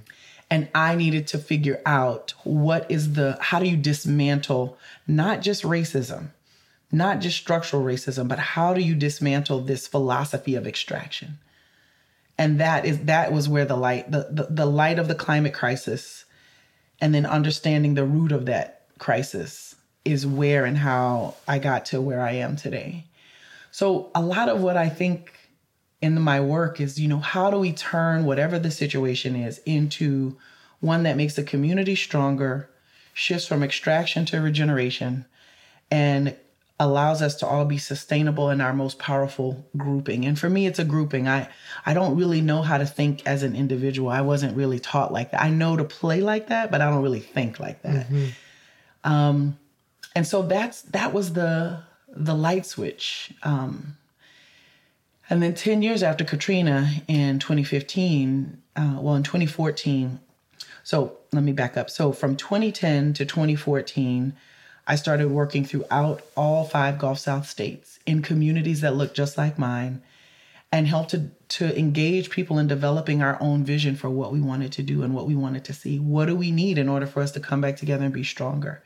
[0.50, 5.62] And I needed to figure out what is the, how do you dismantle not just
[5.62, 6.28] racism,
[6.92, 11.38] not just structural racism, but how do you dismantle this philosophy of extraction?
[12.36, 15.54] And that is that was where the light, the, the, the light of the climate
[15.54, 16.24] crisis,
[17.00, 22.00] and then understanding the root of that crisis is where and how I got to
[22.00, 23.04] where I am today.
[23.70, 25.33] So a lot of what I think
[26.00, 30.36] in my work is, you know, how do we turn whatever the situation is into
[30.80, 32.68] one that makes the community stronger,
[33.12, 35.24] shifts from extraction to regeneration,
[35.90, 36.36] and
[36.80, 40.24] allows us to all be sustainable in our most powerful grouping.
[40.26, 41.28] And for me, it's a grouping.
[41.28, 41.48] I,
[41.86, 44.10] I don't really know how to think as an individual.
[44.10, 45.40] I wasn't really taught like that.
[45.40, 48.08] I know to play like that, but I don't really think like that.
[48.08, 49.10] Mm-hmm.
[49.10, 49.58] Um,
[50.16, 53.32] and so that's that was the the light switch.
[53.42, 53.96] Um,
[55.30, 60.20] and then 10 years after Katrina in 2015, uh, well, in 2014,
[60.82, 61.88] so let me back up.
[61.88, 64.34] So from 2010 to 2014,
[64.86, 69.58] I started working throughout all five Gulf South states in communities that look just like
[69.58, 70.02] mine
[70.70, 74.72] and helped to, to engage people in developing our own vision for what we wanted
[74.72, 75.98] to do and what we wanted to see.
[75.98, 78.82] What do we need in order for us to come back together and be stronger?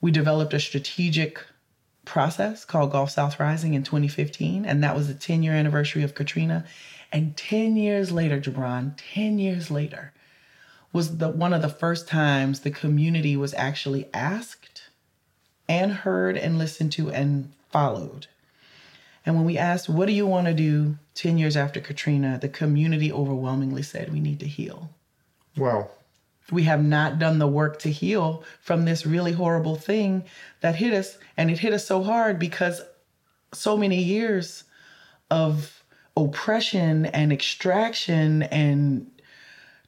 [0.00, 1.40] We developed a strategic
[2.04, 6.14] process called Gulf South Rising in 2015, and that was the 10 year anniversary of
[6.14, 6.64] Katrina.
[7.12, 10.12] And 10 years later, Jabron, 10 years later,
[10.92, 14.82] was the one of the first times the community was actually asked
[15.68, 18.26] and heard and listened to and followed.
[19.24, 22.48] And when we asked, what do you want to do 10 years after Katrina, the
[22.48, 24.90] community overwhelmingly said, we need to heal.
[25.56, 25.90] Wow.
[26.50, 30.24] We have not done the work to heal from this really horrible thing
[30.60, 31.18] that hit us.
[31.36, 32.82] And it hit us so hard because
[33.52, 34.64] so many years
[35.30, 35.82] of
[36.16, 39.10] oppression and extraction and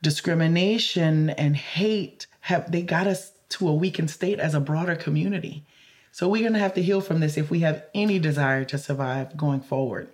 [0.02, 5.64] discrimination and hate have they got us to a weakened state as a broader community.
[6.12, 8.78] So we're going to have to heal from this if we have any desire to
[8.78, 10.08] survive going forward.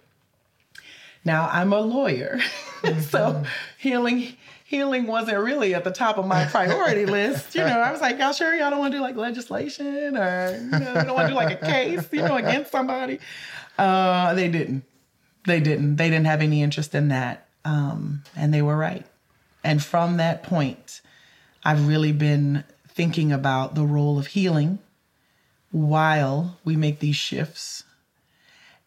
[1.24, 2.40] Now, I'm a lawyer.
[2.80, 3.00] Mm-hmm.
[3.00, 3.44] so
[3.76, 4.38] healing
[4.70, 7.56] healing wasn't really at the top of my priority list.
[7.56, 10.56] You know, I was like, y'all sure y'all don't want to do like legislation or
[10.56, 13.18] you know, don't want to do like a case, you know, against somebody.
[13.76, 14.84] Uh, they didn't.
[15.44, 15.96] They didn't.
[15.96, 17.48] They didn't have any interest in that.
[17.64, 19.04] Um, and they were right.
[19.64, 21.00] And from that point,
[21.64, 24.78] I've really been thinking about the role of healing
[25.72, 27.82] while we make these shifts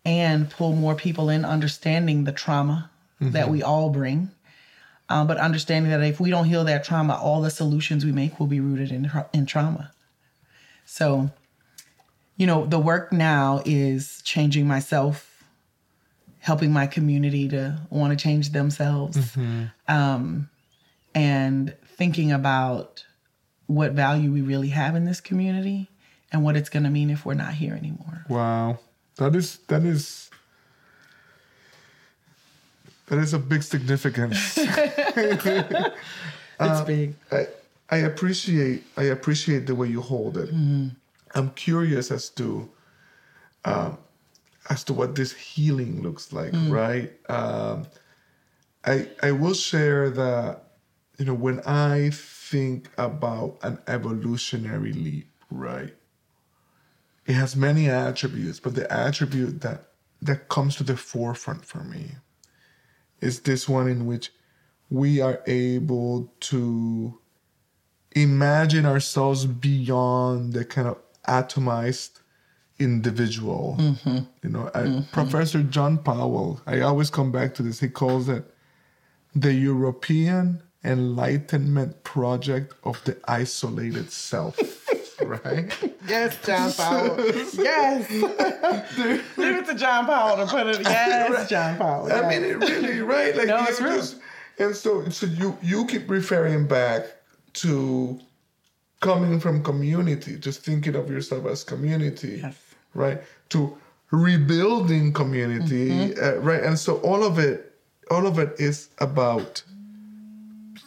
[0.06, 2.90] and pull more people in understanding the trauma
[3.22, 3.34] mm-hmm.
[3.34, 4.32] that we all bring.
[5.10, 8.40] Uh, but understanding that if we don't heal that trauma, all the solutions we make
[8.40, 9.92] will be rooted in, in trauma.
[10.86, 11.30] So,
[12.38, 15.44] you know, the work now is changing myself,
[16.40, 19.66] helping my community to want to change themselves, mm-hmm.
[19.88, 20.50] um,
[21.14, 23.06] and thinking about
[23.68, 25.90] what value we really have in this community
[26.32, 28.26] and what it's going to mean if we're not here anymore.
[28.28, 28.80] Wow.
[29.18, 30.30] That is that is
[33.08, 34.58] that is a big significance.
[34.58, 35.96] it's
[36.60, 37.16] um, big.
[37.32, 37.48] I,
[37.90, 40.50] I appreciate I appreciate the way you hold it.
[40.50, 40.90] Mm-hmm.
[41.36, 42.70] I'm curious as to
[43.66, 43.98] um,
[44.70, 46.72] as to what this healing looks like, mm.
[46.72, 47.12] right?
[47.30, 47.88] Um,
[48.86, 50.64] I I will share that
[51.18, 55.94] you know when I think about an evolutionary leap, right?
[57.26, 59.90] It has many attributes, but the attribute that
[60.22, 62.12] that comes to the forefront for me
[63.24, 64.32] is this one in which
[64.90, 67.18] we are able to
[68.12, 70.98] imagine ourselves beyond the kind of
[71.28, 72.20] atomized
[72.80, 73.78] individual.
[73.80, 74.18] Mm-hmm.
[74.44, 75.12] You know, mm-hmm.
[75.12, 77.80] Professor John Powell, I always come back to this.
[77.80, 78.44] He calls it
[79.36, 84.60] the European Enlightenment project of the isolated self.
[85.22, 85.72] Right?
[86.08, 87.18] Yes, John Powell.
[87.54, 88.10] yes.
[89.38, 90.82] Leave it to John Powell to put it.
[90.82, 92.12] Yes, John Powell.
[92.12, 93.36] I mean, it really, right?
[93.36, 93.96] Like, No, it's true.
[93.96, 94.18] just-
[94.60, 97.06] and so, so you you keep referring back
[97.54, 98.20] to
[99.00, 102.56] coming from community, just thinking of yourself as community, Yes.
[102.94, 103.22] right?
[103.50, 103.76] To
[104.12, 106.24] rebuilding community, Mm-hmm.
[106.24, 106.64] uh, right?
[106.64, 107.74] And so all of it,
[108.12, 109.64] all of it is about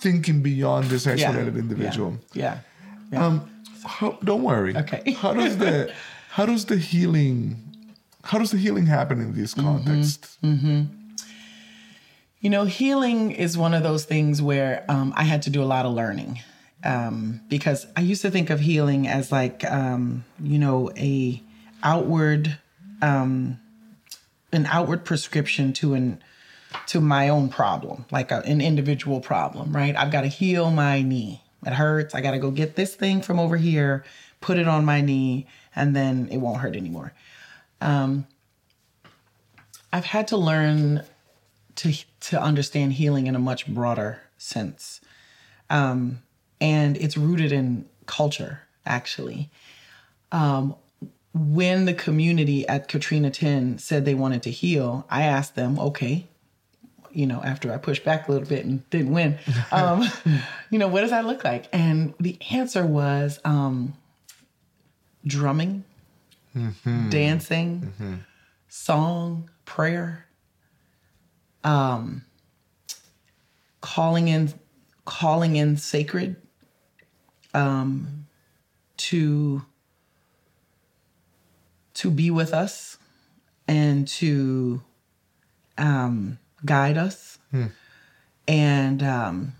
[0.00, 1.14] thinking beyond this Yeah.
[1.14, 2.18] isolated individual.
[2.34, 2.58] Yeah.
[3.12, 3.26] yeah.
[3.26, 3.50] Um,
[3.86, 4.76] how, don't worry.
[4.76, 5.12] Okay.
[5.22, 5.92] how does the
[6.30, 7.62] how does the healing
[8.24, 9.66] how does the healing happen in this Mm-hmm.
[9.84, 10.38] context?
[12.40, 15.64] You know, healing is one of those things where um, I had to do a
[15.64, 16.40] lot of learning
[16.84, 21.42] um, because I used to think of healing as like, um, you know, a
[21.82, 22.58] outward,
[23.02, 23.58] um,
[24.52, 26.20] an outward prescription to an
[26.88, 29.96] to my own problem, like a, an individual problem, right?
[29.96, 31.42] I've got to heal my knee.
[31.66, 32.14] It hurts.
[32.14, 34.04] I got to go get this thing from over here,
[34.40, 37.12] put it on my knee, and then it won't hurt anymore.
[37.80, 38.26] Um,
[39.92, 41.02] I've had to learn
[41.76, 45.00] to to understand healing in a much broader sense,
[45.68, 46.22] um,
[46.60, 48.60] and it's rooted in culture.
[48.86, 49.50] Actually,
[50.30, 50.76] um,
[51.34, 56.28] when the community at Katrina 10 said they wanted to heal, I asked them, okay,
[57.16, 59.38] you know, after I pushed back a little bit and didn't win,
[59.72, 60.04] um,
[60.70, 61.66] you know, what does that look like?
[61.72, 63.94] And the answer was um,
[65.26, 65.84] drumming,
[66.54, 67.08] mm-hmm.
[67.08, 68.24] dancing,
[68.68, 70.26] song, prayer,
[71.64, 72.24] um,
[73.80, 74.52] calling in,
[75.04, 76.36] calling in sacred,
[77.54, 78.26] um,
[78.98, 79.62] to
[81.94, 82.98] to be with us
[83.66, 84.82] and to
[85.78, 87.38] um, guide us.
[88.48, 89.54] And um,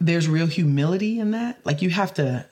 [0.00, 1.64] there's real humility in that.
[1.64, 2.46] Like you have to,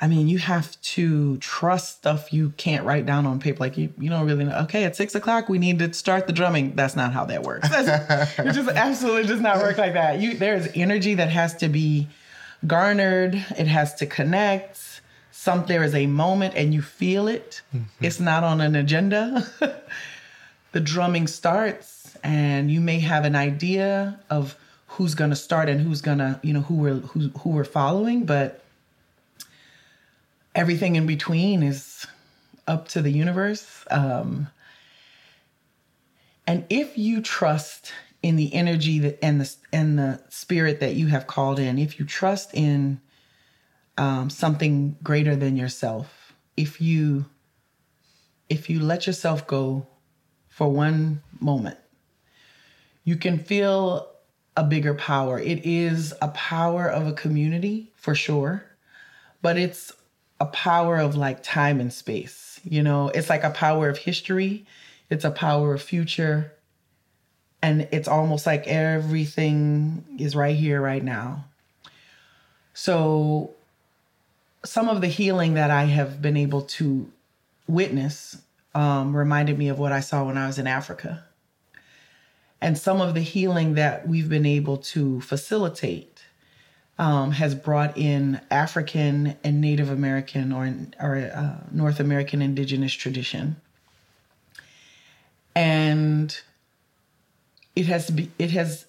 [0.00, 3.58] I mean, you have to trust stuff you can't write down on paper.
[3.60, 4.56] Like you, you don't really know.
[4.60, 6.74] Okay, at six o'clock we need to start the drumming.
[6.74, 7.68] That's not how that works.
[7.68, 10.20] That's, it just absolutely does not work like that.
[10.20, 12.08] You there's energy that has to be
[12.66, 13.34] garnered.
[13.34, 15.02] It has to connect.
[15.32, 17.62] Some there is a moment and you feel it.
[18.00, 19.46] It's not on an agenda.
[20.72, 24.56] the drumming starts and you may have an idea of
[24.86, 27.64] who's going to start and who's going to you know who we're who, who we're
[27.64, 28.62] following but
[30.54, 32.06] everything in between is
[32.66, 33.84] up to the universe.
[33.90, 34.48] Um,
[36.46, 37.92] and if you trust
[38.22, 41.98] in the energy that and the and the spirit that you have called in if
[41.98, 43.00] you trust in
[43.96, 47.24] um, something greater than yourself if you
[48.50, 49.86] if you let yourself go
[50.50, 51.78] for one moment,
[53.04, 54.10] you can feel
[54.56, 55.38] a bigger power.
[55.38, 58.66] It is a power of a community for sure,
[59.40, 59.92] but it's
[60.38, 62.60] a power of like time and space.
[62.64, 64.66] You know, it's like a power of history,
[65.08, 66.52] it's a power of future,
[67.62, 71.44] and it's almost like everything is right here, right now.
[72.74, 73.50] So,
[74.64, 77.10] some of the healing that I have been able to
[77.66, 78.40] witness
[78.74, 81.24] um, reminded me of what I saw when I was in Africa.
[82.60, 86.22] And some of the healing that we've been able to facilitate
[86.98, 93.56] um, has brought in African and Native American or, or uh, North American indigenous tradition.
[95.54, 96.38] And
[97.74, 98.84] it has be, it has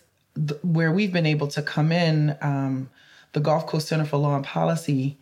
[0.62, 2.38] where we've been able to come in.
[2.42, 2.90] Um,
[3.34, 5.18] the Gulf Coast Center for Law and Policy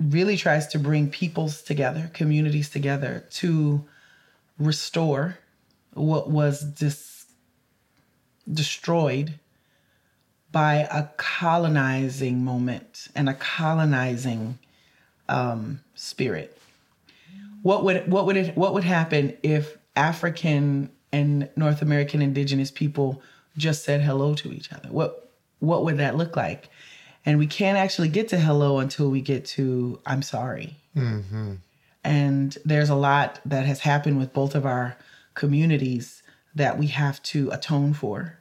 [0.00, 3.84] really tries to bring peoples together, communities together to
[4.58, 5.38] restore
[5.94, 7.26] what was dis-
[8.52, 9.38] destroyed
[10.52, 14.58] by a colonizing moment and a colonizing
[15.28, 16.56] um, spirit.
[17.62, 23.22] What would what would it what would happen if African and North American indigenous people
[23.56, 24.88] just said hello to each other?
[24.90, 26.68] What what would that look like?
[27.26, 30.76] And we can't actually get to hello until we get to I'm sorry.
[30.96, 31.54] Mm-hmm.
[32.04, 34.96] And there's a lot that has happened with both of our
[35.34, 36.22] communities
[36.54, 38.38] that we have to atone for.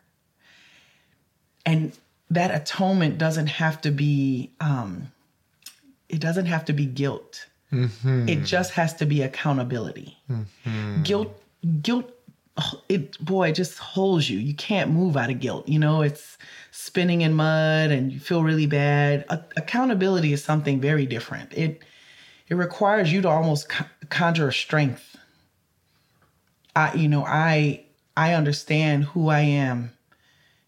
[1.65, 1.91] And
[2.29, 5.11] that atonement doesn't have to be, um,
[6.09, 7.47] it doesn't have to be guilt.
[7.73, 8.29] Mm-hmm.
[8.29, 10.17] It just has to be accountability.
[10.29, 11.01] Mm-hmm.
[11.01, 11.41] Guilt,
[11.81, 12.11] guilt,
[12.87, 14.39] it boy, it just holds you.
[14.39, 15.67] You can't move out of guilt.
[15.67, 16.37] You know, it's
[16.71, 19.25] spinning in mud and you feel really bad.
[19.29, 21.53] A- accountability is something very different.
[21.53, 21.83] It
[22.47, 25.17] it requires you to almost co- conjure strength.
[26.75, 27.85] I, you know, I
[28.15, 29.91] I understand who I am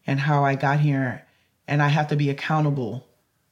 [0.06, 1.26] and how I got here,
[1.68, 3.08] and I have to be accountable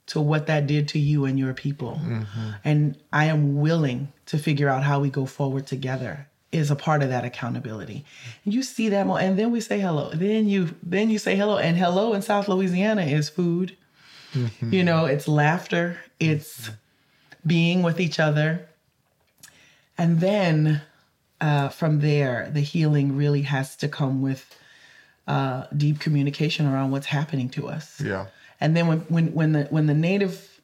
[0.07, 1.99] to what that did to you and your people.
[2.03, 2.49] Mm-hmm.
[2.63, 7.03] And I am willing to figure out how we go forward together is a part
[7.03, 8.06] of that accountability.
[8.43, 10.10] You see that more, and then we say hello.
[10.14, 13.78] Then you then you say hello and hello in South Louisiana is food.
[14.60, 16.70] You know, it's laughter, it's
[17.47, 18.68] being with each other.
[19.97, 20.82] And then
[21.39, 24.53] uh, from there, the healing really has to come with
[25.26, 28.01] uh, deep communication around what's happening to us.
[28.01, 28.26] Yeah.
[28.60, 30.62] And then when, when when the when the native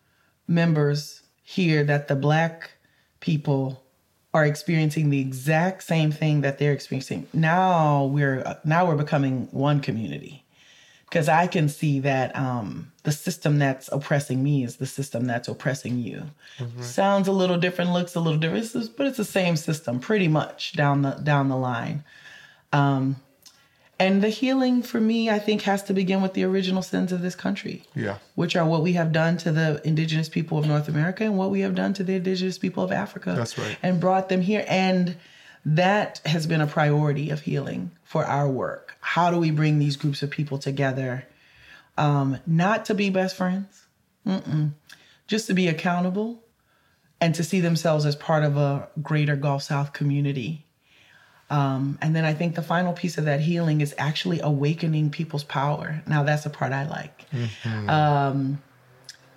[0.48, 2.72] members hear that the black
[3.20, 3.84] people
[4.34, 9.79] are experiencing the exact same thing that they're experiencing, now we're now we're becoming one
[9.82, 10.43] community.
[11.09, 15.49] Because I can see that um, the system that's oppressing me is the system that's
[15.49, 16.23] oppressing you.
[16.82, 20.71] Sounds a little different, looks a little different, but it's the same system pretty much
[20.73, 22.05] down the down the line.
[22.71, 23.17] Um,
[24.02, 27.22] and the healing for me, I think, has to begin with the original sins of
[27.22, 28.18] this country Yeah.
[28.36, 31.52] which are what we have done to the indigenous people of North America and what
[31.52, 33.34] we have done to the indigenous people of Africa.
[33.38, 33.78] That's right.
[33.84, 34.66] And brought them here.
[34.68, 35.16] And
[35.66, 38.95] that has been a priority of healing for our work.
[39.02, 41.26] How do we bring these groups of people together?
[41.97, 43.86] Um, not to be best friends,
[44.26, 44.72] Mm-mm.
[45.28, 46.43] just to be accountable
[47.20, 50.66] and to see themselves as part of a greater Gulf South community.
[51.52, 55.43] Um, and then I think the final piece of that healing is actually awakening people's
[55.43, 56.02] power.
[56.08, 57.26] Now, that's the part I like.
[57.89, 58.62] Um,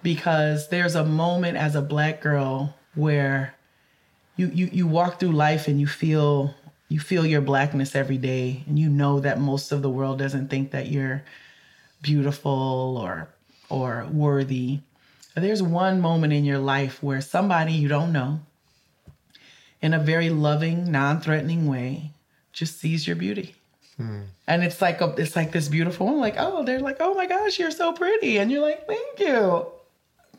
[0.05, 3.57] because there's a moment as a black girl where
[4.37, 6.55] you, you, you walk through life and you feel
[6.89, 10.49] you feel your blackness every day and you know that most of the world doesn't
[10.49, 11.25] think that you're
[12.03, 13.29] beautiful or
[13.69, 14.81] or worthy.
[15.35, 18.41] There's one moment in your life where somebody you don't know
[19.85, 22.11] in a very loving, non-threatening way,
[22.55, 23.55] just sees your beauty.
[24.49, 27.27] And it's like a, it's like this beautiful one, like, oh, they're like, oh my
[27.27, 28.39] gosh, you're so pretty.
[28.39, 29.67] And you're like, thank you.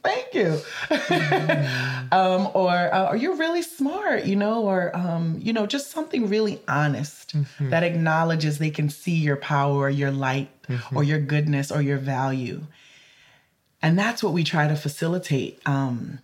[0.03, 0.59] Thank you.
[2.11, 6.27] um, or, uh, or you're really smart, you know, or, um, you know, just something
[6.27, 7.35] really honest
[7.69, 10.49] that acknowledges they can see your power or your light
[10.95, 12.63] or your goodness or your value.
[13.83, 15.59] And that's what we try to facilitate.
[15.67, 16.17] Um,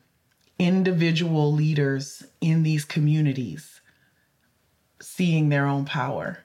[0.60, 3.82] individual leaders in these communities
[5.02, 6.40] seeing their own power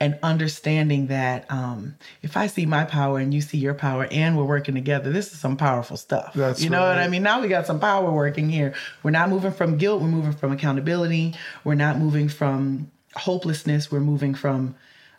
[0.00, 4.36] and understanding that um, if I see my power and you see your power and
[4.36, 6.34] we're working together, this is some powerful stuff.
[6.34, 7.22] That's you know what I mean?
[7.22, 8.74] Now we got some power working here.
[9.02, 11.34] We're not moving from guilt, we're moving from accountability.
[11.64, 14.74] We're not moving from hopelessness, we're moving from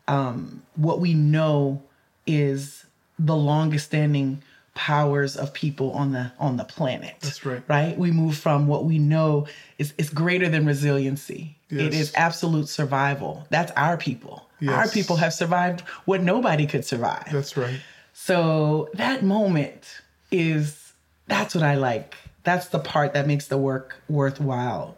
[0.07, 1.82] um, what we know
[2.28, 2.86] is
[3.17, 4.43] the longest standing
[4.76, 7.15] powers of people on the on the planet.
[7.22, 7.61] That's right.
[7.67, 7.97] Right?
[7.97, 9.47] We move from what we know
[9.78, 11.57] is is greater than resiliency.
[11.70, 11.93] It Yes.
[11.93, 13.45] is absolute survival.
[13.49, 14.47] That's our people.
[14.67, 17.26] Our people have survived what nobody could survive.
[17.32, 17.80] That's right.
[18.13, 20.01] So that moment
[20.32, 20.91] is
[21.28, 22.15] that's what I like.
[22.43, 24.97] That's the part that makes the work worthwhile.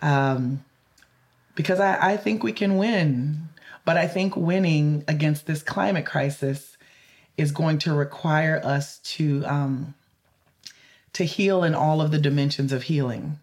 [0.00, 0.64] Um,
[1.54, 3.48] because I, I think we can win,
[3.84, 6.75] but I think winning against this climate crisis
[7.36, 9.94] is going to require us to um,
[11.12, 13.38] to heal in all of the dimensions of healing,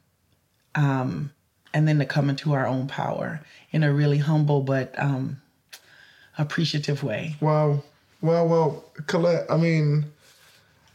[0.76, 1.32] um,
[1.74, 3.42] and then to come into our own power
[3.72, 5.42] in a really humble but um,
[6.38, 7.36] appreciative way.
[7.42, 7.84] Wow.
[8.22, 10.06] Wow, well, Colette, I mean,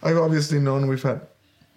[0.03, 1.21] I've obviously known we've had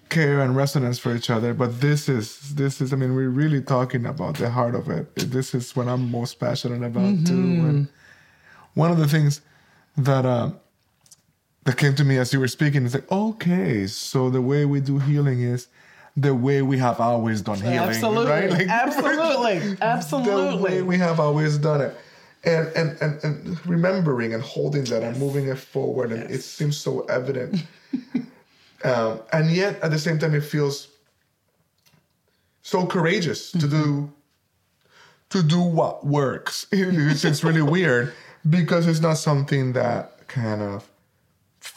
[0.07, 3.61] care and resonance for each other, but this is this is I mean, we're really
[3.61, 5.13] talking about the heart of it.
[5.15, 7.33] This is what I'm most passionate about too.
[7.33, 7.87] And
[8.75, 9.41] one of the things
[9.97, 10.51] that uh
[11.63, 14.79] that came to me as you were speaking It's like, okay, so the way we
[14.79, 15.67] do healing is
[16.17, 17.77] the way we have always done healing.
[17.77, 18.31] Absolutely.
[18.31, 18.49] Right?
[19.39, 20.51] Like, Absolutely.
[20.57, 21.95] the way we have always done it.
[22.43, 26.75] And, and and and remembering and holding that and moving it forward and it seems
[26.75, 27.63] so evident
[28.83, 30.87] um, and yet at the same time it feels
[32.63, 34.11] so courageous to do
[35.29, 38.11] to do what works it's, it's really weird
[38.49, 40.89] because it's not something that kind of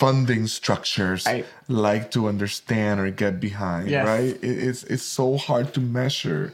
[0.01, 1.47] funding structures Right.
[1.69, 4.05] like to understand or get behind Yes.
[4.13, 6.53] right it, it's it's so hard to measure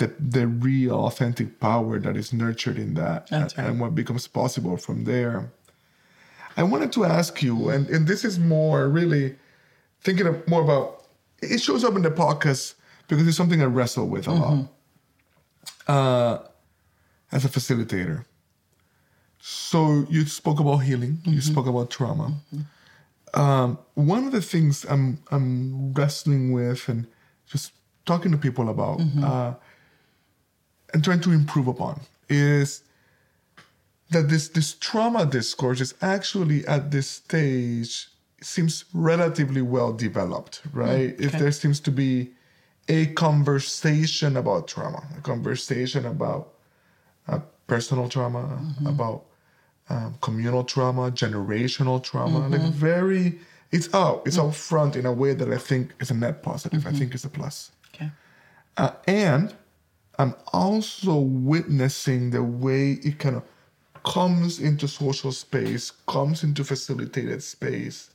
[0.00, 3.58] the the real authentic power that is nurtured in that and, right.
[3.58, 5.50] and what becomes possible from there
[6.56, 9.36] i wanted to ask you and, and this is more really
[10.06, 10.86] thinking of more about
[11.42, 12.74] it shows up in the podcast
[13.08, 14.58] because it's something i wrestle with a lot
[15.86, 16.38] uh,
[17.30, 18.24] as a facilitator
[19.46, 22.32] so you spoke about healing you spoke about trauma.
[23.34, 27.06] Um, one of the things I'm I'm wrestling with and
[27.46, 27.72] just
[28.06, 29.52] talking to people about uh,
[30.94, 32.84] and trying to improve upon is
[34.12, 38.08] that this this trauma discourse is actually at this stage
[38.40, 41.14] seems relatively well developed, right?
[41.18, 41.38] If okay.
[41.38, 42.30] there seems to be
[42.88, 46.54] a conversation about trauma, a conversation about
[47.28, 49.26] uh, personal trauma, about
[49.88, 53.38] um, communal trauma, generational trauma, like very,
[53.70, 56.86] it's out, it's out front in a way that I think is a net positive.
[56.86, 57.70] I think is a plus.
[57.94, 58.10] Okay.
[58.76, 59.54] Uh, and
[60.18, 63.42] I'm also witnessing the way it kind of
[64.04, 68.10] comes into social space, comes into facilitated space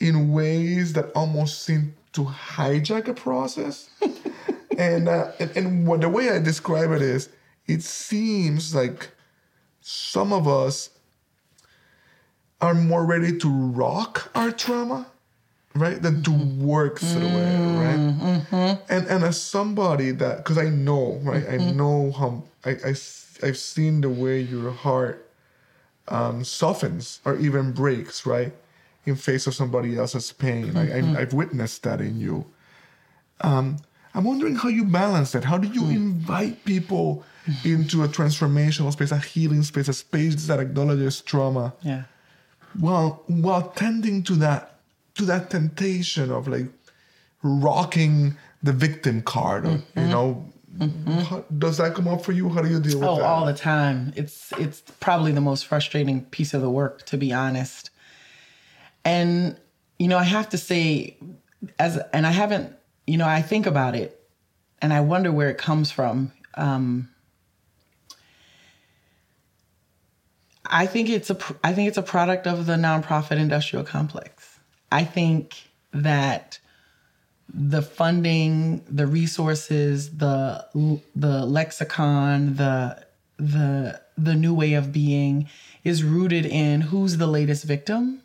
[0.00, 3.90] in ways that almost seem to hijack a process.
[4.78, 7.28] and, uh, and and what the way I describe it is,
[7.66, 9.08] it seems like
[9.86, 10.88] some of us
[12.62, 15.06] are more ready to rock our trauma
[15.74, 17.78] right than to work through it mm-hmm.
[17.78, 17.98] right?
[17.98, 18.92] Mm-hmm.
[18.92, 21.76] And and as somebody that because i know right i mm-hmm.
[21.76, 22.94] know how I
[23.42, 25.28] I've seen the way your heart
[26.08, 28.54] um, softens or even breaks right
[29.04, 30.74] in face of somebody else's pain.
[30.78, 32.46] I, I, i've witnessed that in you.
[33.42, 33.76] Um,
[34.14, 35.44] i'm wondering how you balance that.
[35.44, 35.94] How do you mm.
[35.94, 37.22] invite people
[37.64, 42.04] into a transformational space a healing space a space that acknowledges trauma Yeah.
[42.78, 44.76] while while tending to that
[45.16, 46.68] to that temptation of like
[47.42, 50.46] rocking the victim card or, you know
[51.28, 53.44] how, does that come up for you how do you deal with Oh, that all
[53.46, 54.12] the time.
[54.16, 57.90] It's it's probably the most frustrating piece of the work, to be honest.
[59.04, 59.56] And
[59.98, 61.16] you know, I have to say,
[61.78, 62.72] as and I haven't,
[63.06, 64.20] you know, I think about it,
[64.82, 66.32] and I wonder where it comes from.
[66.56, 67.08] Um,
[70.66, 74.58] I think it's a I think it's a product of the nonprofit industrial complex.
[74.90, 75.54] I think
[75.92, 76.58] that
[77.52, 80.66] the funding, the resources, the
[81.14, 83.04] the lexicon, the
[83.36, 85.48] the the new way of being
[85.82, 88.22] is rooted in who's the latest victim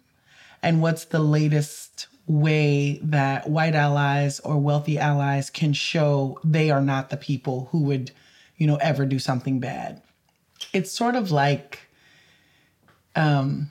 [0.61, 6.81] and what's the latest way that white allies or wealthy allies can show they are
[6.81, 8.11] not the people who would,
[8.57, 10.01] you know, ever do something bad.
[10.71, 11.88] It's sort of like
[13.15, 13.69] um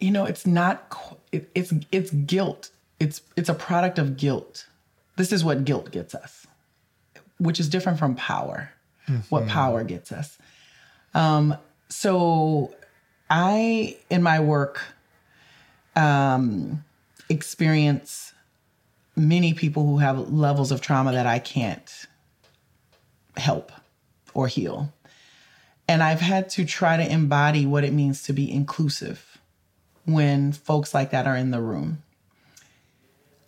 [0.00, 0.96] you know, it's not
[1.32, 2.70] it, it's it's guilt.
[3.00, 4.66] It's it's a product of guilt.
[5.16, 6.46] This is what guilt gets us,
[7.38, 8.70] which is different from power.
[9.30, 10.36] What power gets us.
[11.14, 11.56] Um,
[11.88, 12.74] so,
[13.30, 14.82] I in my work
[15.96, 16.84] um,
[17.28, 18.34] experience
[19.16, 22.06] many people who have levels of trauma that I can't
[23.36, 23.72] help
[24.34, 24.92] or heal,
[25.88, 29.38] and I've had to try to embody what it means to be inclusive
[30.04, 32.02] when folks like that are in the room.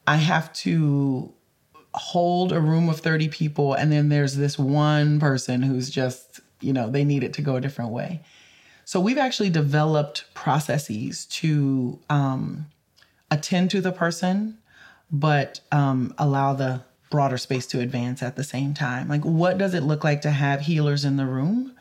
[0.07, 1.33] I have to
[1.93, 6.73] hold a room of 30 people and then there's this one person who's just, you
[6.73, 8.23] know, they need it to go a different way.
[8.85, 12.67] So we've actually developed processes to um,
[13.31, 14.59] attend to the person,
[15.13, 19.09] but um, allow the broader space to advance at the same time.
[19.09, 21.77] Like, what does it look like to have healers in the room?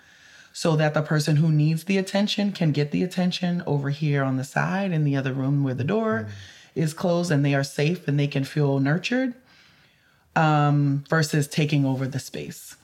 [0.54, 4.38] So that the person who needs the attention can get the attention over here on
[4.38, 6.28] the side in the other room where the door
[6.76, 9.34] is closed and they are safe and they can feel nurtured
[10.36, 12.76] um, versus taking over the space.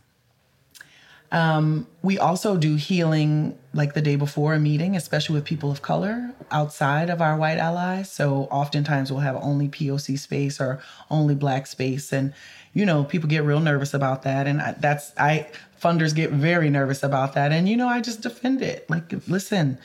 [1.32, 5.82] Um, we also do healing like the day before a meeting, especially with people of
[5.82, 8.12] color outside of our white allies.
[8.12, 12.14] So oftentimes we'll have only POC space or only black space.
[12.14, 12.34] And,
[12.74, 14.48] you know, people get real nervous about that.
[14.48, 15.48] And I, that's, I,
[15.80, 17.52] funders get very nervous about that.
[17.52, 18.90] And, you know, I just defend it.
[18.90, 19.80] Like, listen,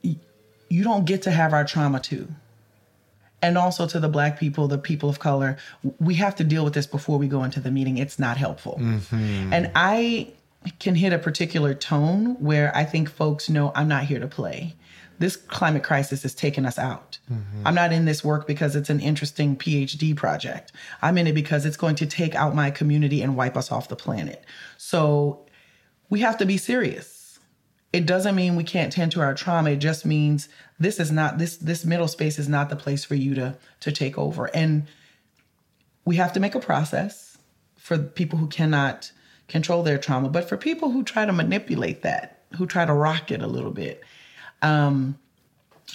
[0.00, 2.28] you don't get to have our trauma too
[3.42, 5.58] and also to the black people, the people of color,
[5.98, 7.98] we have to deal with this before we go into the meeting.
[7.98, 8.78] It's not helpful.
[8.80, 9.52] Mm-hmm.
[9.52, 10.32] And I
[10.78, 14.76] can hit a particular tone where I think folks know I'm not here to play.
[15.22, 17.20] This climate crisis is taking us out.
[17.32, 17.64] Mm-hmm.
[17.64, 20.72] I'm not in this work because it's an interesting PhD project.
[21.00, 23.86] I'm in it because it's going to take out my community and wipe us off
[23.86, 24.44] the planet.
[24.78, 25.46] So
[26.10, 27.38] we have to be serious
[27.92, 30.48] it doesn't mean we can't tend to our trauma it just means
[30.80, 33.92] this is not this this middle space is not the place for you to to
[33.92, 34.86] take over and
[36.04, 37.38] we have to make a process
[37.76, 39.12] for people who cannot
[39.46, 43.30] control their trauma but for people who try to manipulate that who try to rock
[43.30, 44.02] it a little bit
[44.62, 45.18] um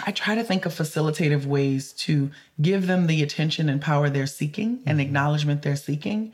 [0.05, 2.29] I try to think of facilitative ways to
[2.61, 6.33] give them the attention and power they're seeking and acknowledgement they're seeking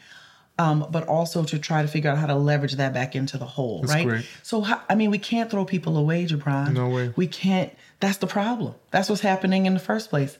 [0.59, 3.45] um, but also to try to figure out how to leverage that back into the
[3.45, 4.05] whole, right?
[4.05, 4.25] great.
[4.43, 6.73] So, I mean, we can't throw people away, Jabron.
[6.73, 7.11] No way.
[7.15, 7.73] We can't.
[7.99, 8.75] That's the problem.
[8.91, 10.37] That's what's happening in the first place.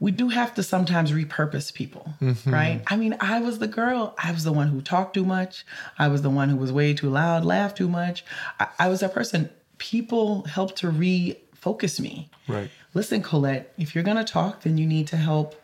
[0.00, 2.50] We do have to sometimes repurpose people, Mm-hmm.
[2.52, 2.82] right?
[2.88, 4.14] I mean, I was the girl.
[4.18, 5.64] I was the one who talked too much.
[6.00, 8.24] I was the one who was way too loud, laughed too much.
[8.58, 9.50] I, I was that person.
[9.78, 12.28] People help to refocus me.
[12.48, 12.70] Right.
[12.94, 15.54] Listen, Colette, if you're gonna talk, then you need to help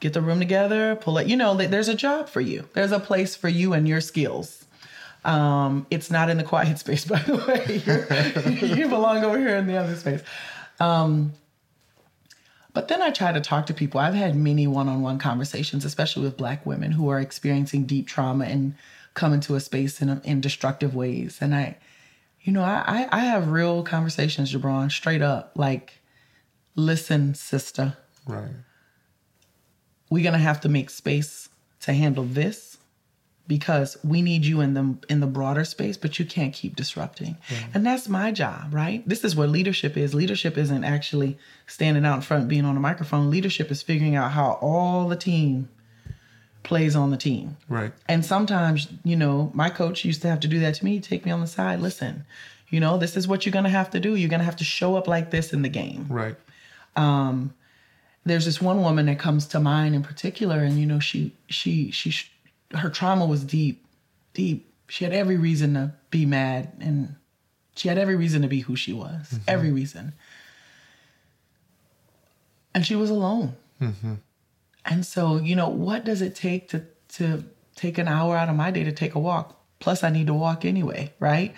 [0.00, 1.26] get the room together, pull it.
[1.26, 2.68] You know, there's a job for you.
[2.74, 4.64] There's a place for you and your skills.
[5.24, 8.76] Um, it's not in the quiet space, by the way.
[8.76, 10.22] you belong over here in the other space.
[10.78, 11.32] Um,
[12.74, 14.00] but then I try to talk to people.
[14.00, 18.08] I've had many one on one conversations, especially with Black women who are experiencing deep
[18.08, 18.74] trauma and
[19.14, 21.38] come into a space in, in destructive ways.
[21.40, 21.76] And I,
[22.44, 25.94] you know, I, I have real conversations, Jabron, straight up like,
[26.76, 27.96] listen, sister.
[28.26, 28.52] Right.
[30.10, 31.48] We're gonna have to make space
[31.80, 32.76] to handle this
[33.46, 37.36] because we need you in the in the broader space, but you can't keep disrupting.
[37.72, 39.06] And that's my job, right?
[39.08, 40.14] This is what leadership is.
[40.14, 43.30] Leadership isn't actually standing out in front, being on a microphone.
[43.30, 45.68] Leadership is figuring out how all the team
[46.64, 47.56] plays on the team.
[47.68, 47.92] Right.
[48.08, 51.24] And sometimes, you know, my coach used to have to do that to me, take
[51.24, 51.80] me on the side.
[51.80, 52.24] Listen,
[52.70, 54.16] you know, this is what you're gonna have to do.
[54.16, 56.36] You're gonna have to show up like this in the game Right.
[56.96, 57.54] Um
[58.26, 61.90] there's this one woman that comes to mind in particular and you know she she
[61.90, 62.26] she
[62.72, 63.84] her trauma was deep
[64.32, 67.14] deep she had every reason to be mad and
[67.76, 70.14] she had every reason to be who she was every reason
[72.74, 73.54] and she was alone
[74.84, 78.56] and so you know what does it take to to take an hour out of
[78.56, 81.54] my day to take a walk plus i need to walk anyway right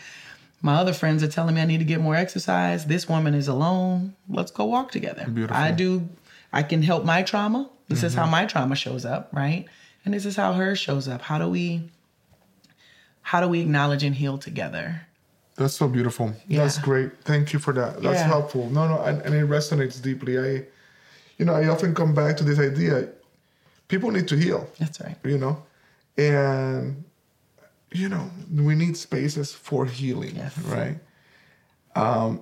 [0.63, 3.49] my other friends are telling me i need to get more exercise this woman is
[3.49, 5.57] alone let's go walk together Beautiful.
[5.57, 6.09] i do
[6.53, 8.33] i can help my trauma this is how mm-hmm.
[8.33, 9.67] my trauma shows up right
[10.05, 11.91] and this is how hers shows up how do we
[13.23, 15.03] how do we acknowledge and heal together
[15.57, 16.35] That's so beautiful.
[16.51, 17.11] That's great.
[17.25, 18.03] Thank you for that.
[18.03, 18.27] That's Yeah.
[18.29, 18.69] helpful.
[18.69, 20.39] No, no, and, and it resonates deeply.
[20.39, 20.65] I,
[21.39, 23.09] you know, I often come back to this idea.
[23.89, 24.69] People need to heal.
[24.79, 25.63] that's right You know,
[26.19, 27.05] and
[27.93, 30.59] you know we need spaces for healing, Yes.
[30.59, 30.99] right?
[31.95, 32.41] Um,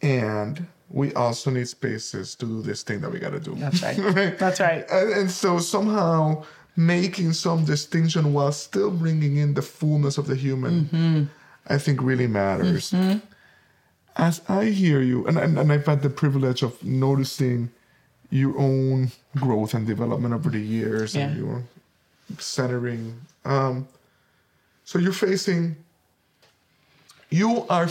[0.00, 3.54] and we also need spaces to do this thing that we got to do.
[3.54, 6.42] that's right that's right and, and so somehow
[6.76, 11.28] making some distinction while still bringing in the fullness of the human
[11.68, 12.94] i think really matters
[14.16, 17.70] as i hear you and, and, and i've had the privilege of noticing
[18.30, 21.42] your own growth and development over the years and Yeah.
[21.42, 21.62] your
[22.38, 23.86] centering um,
[24.84, 25.76] so you're facing
[27.30, 27.88] you are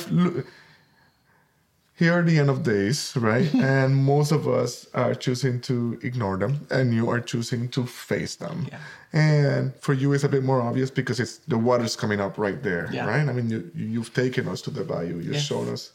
[1.96, 3.54] here are the end of days, right?
[3.56, 8.36] and most of us are choosing to ignore them, and you are choosing to face
[8.36, 8.68] them.
[8.72, 8.80] Yeah.
[9.14, 12.62] And for you, it's a bit more obvious because it's the water's coming up right
[12.64, 13.06] there, Yeah.
[13.06, 13.28] right?
[13.28, 15.18] I mean, you, you've taken us to the bayou.
[15.18, 15.44] You've Yes.
[15.44, 15.92] shown us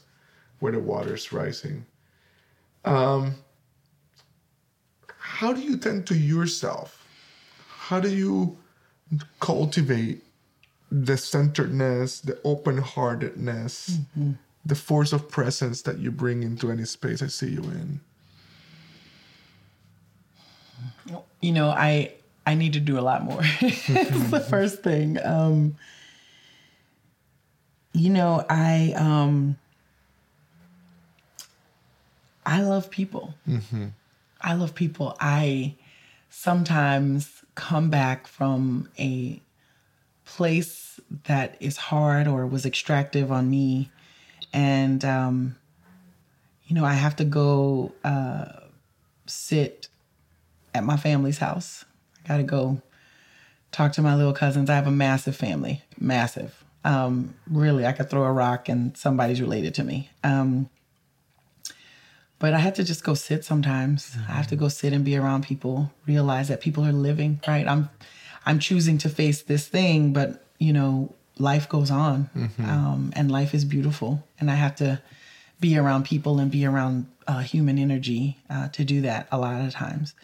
[0.61, 1.87] where the water's rising.
[2.85, 3.35] Um,
[5.19, 7.07] how do you tend to yourself?
[7.69, 8.57] How do you
[9.41, 10.23] cultivate
[10.91, 13.99] the centeredness, the open heartedness,
[14.65, 18.01] the force of presence that you bring into any space I see you in.
[21.41, 22.13] you know i
[22.47, 25.77] i need to do a lot more it's the first thing um
[27.93, 29.57] you know i um
[32.47, 33.35] i love people
[34.41, 35.75] i love people i
[36.31, 39.41] sometimes come back from a
[40.25, 43.91] place that is hard or was extractive on me
[44.53, 45.57] and um
[46.67, 48.47] you know i have to go uh
[49.27, 49.89] sit
[50.77, 51.85] at my family's house.
[52.25, 52.83] I got to go
[53.73, 54.71] talk to my little cousins.
[54.71, 56.65] I have a massive family, massive.
[56.85, 60.11] Um, really, I could throw a rock and somebody's related to me.
[60.23, 60.69] Um,
[62.39, 64.17] but I have to just go sit sometimes.
[64.29, 67.67] I have to go sit and be around people, realize that people are living, right?
[67.67, 67.89] I'm
[68.45, 72.31] I'm choosing to face this thing, but you know, life goes on.
[72.65, 74.25] Um, and life is beautiful.
[74.39, 75.01] And I have to
[75.61, 79.61] be around people and be around uh, human energy uh, to do that a lot
[79.65, 80.15] of times.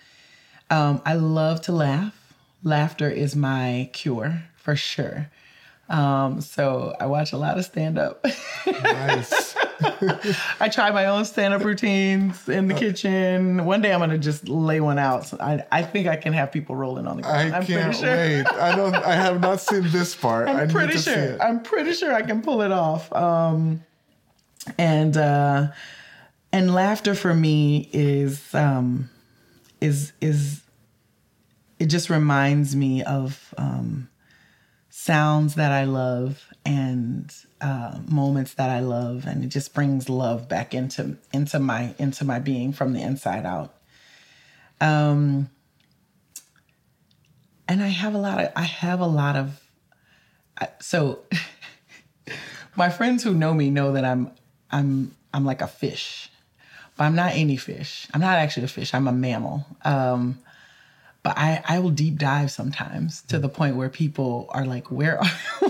[0.70, 2.34] Um, I love to laugh.
[2.62, 5.30] Laughter is my cure for sure.
[5.88, 8.24] Um, so I watch a lot of stand up.
[8.82, 9.54] Nice.
[10.60, 13.64] I try my own stand up routines in the kitchen.
[13.64, 15.26] One day I'm gonna just lay one out.
[15.26, 17.54] So I, I think I can have people rolling on the ground.
[17.54, 18.16] I'm can't pretty sure.
[18.16, 18.46] wait.
[18.46, 18.94] I don't.
[18.94, 20.48] I have not seen this part.
[20.48, 21.42] I I'm need pretty to see sure.
[21.42, 23.12] I'm pretty sure I can pull it off.
[23.12, 23.82] Um,
[24.78, 25.68] and uh,
[26.52, 29.10] and laughter for me is um,
[29.80, 30.62] is is
[31.78, 34.08] it just reminds me of um,
[34.90, 40.48] sounds that I love and uh, moments that I love, and it just brings love
[40.48, 43.74] back into into my into my being from the inside out.
[44.80, 45.50] Um,
[47.68, 49.60] and I have a lot of I have a lot of
[50.80, 51.20] so
[52.76, 54.30] my friends who know me know that I'm
[54.70, 56.30] I'm I'm like a fish,
[56.96, 58.06] but I'm not any fish.
[58.12, 58.94] I'm not actually a fish.
[58.94, 59.66] I'm a mammal.
[59.84, 60.38] Um,
[61.22, 65.18] but I, I will deep dive sometimes to the point where people are like, "Where
[65.18, 65.26] are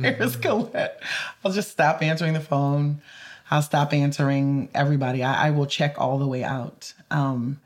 [0.00, 1.00] where's Colette?"
[1.44, 3.00] I'll just stop answering the phone.
[3.50, 5.22] I'll stop answering everybody.
[5.22, 6.92] I, I will check all the way out.
[7.10, 7.60] Um,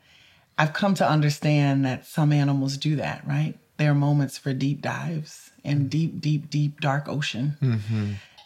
[0.57, 3.25] I've come to understand that some animals do that.
[3.27, 3.55] Right?
[3.77, 7.57] There are moments for deep dives in deep, deep, deep, dark ocean,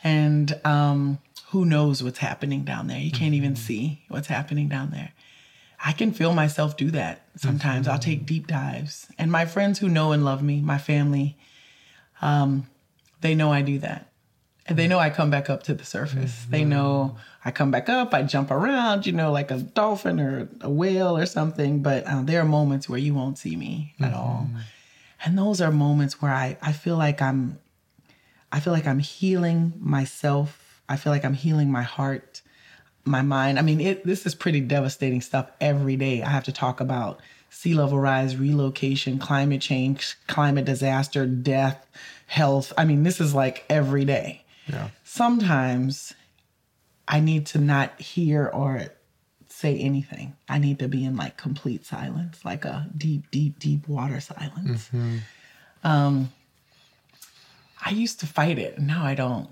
[0.04, 1.20] and um,
[1.50, 3.00] who knows what's happening down there?
[3.00, 5.12] You can't even see what's happening down there.
[5.88, 7.88] I can feel myself do that sometimes.
[7.88, 9.08] I'll take deep dives.
[9.18, 11.38] And my friends who know and love me, my family,
[12.22, 12.68] um,
[13.22, 14.12] they know I do that.
[14.66, 16.46] And they know I come back up to the surface.
[16.50, 17.16] They know
[17.46, 21.16] I come back up, I jump around, you know, like a dolphin or a whale
[21.16, 21.82] or something.
[21.82, 24.50] But uh, there are moments where you won't see me at all.
[25.24, 27.60] And those are moments where I, I feel like I'm
[28.52, 30.82] I feel like I'm healing myself.
[30.90, 32.42] I feel like I'm healing my heart
[33.08, 33.58] my mind.
[33.58, 36.22] I mean, it, this is pretty devastating stuff every day.
[36.22, 41.88] I have to talk about sea level rise, relocation, climate change, climate disaster, death,
[42.28, 42.74] health.
[42.78, 44.44] I mean, this is like every day.
[44.68, 44.90] Yeah.
[45.04, 46.14] Sometimes
[47.08, 48.88] I need to not hear or
[49.50, 50.36] say anything.
[50.48, 54.90] I need to be in like complete silence, like a deep, deep, deep water silence.
[55.84, 56.32] Um,
[57.84, 58.80] I used to fight it.
[58.80, 59.50] Now I don't.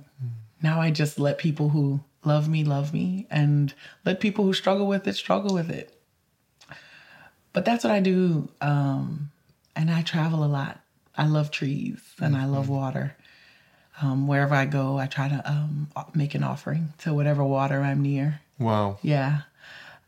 [0.61, 3.73] Now I just let people who love me love me and
[4.05, 5.95] let people who struggle with it struggle with it.
[7.53, 8.49] But that's what I do.
[8.59, 9.31] Um,
[9.75, 10.81] and I travel a lot.
[11.17, 13.15] I love trees and I love water.
[14.01, 18.01] Um, wherever I go, I try to um, make an offering to whatever water I'm
[18.01, 18.41] near.
[18.59, 18.97] Wow.
[19.01, 19.41] Yeah.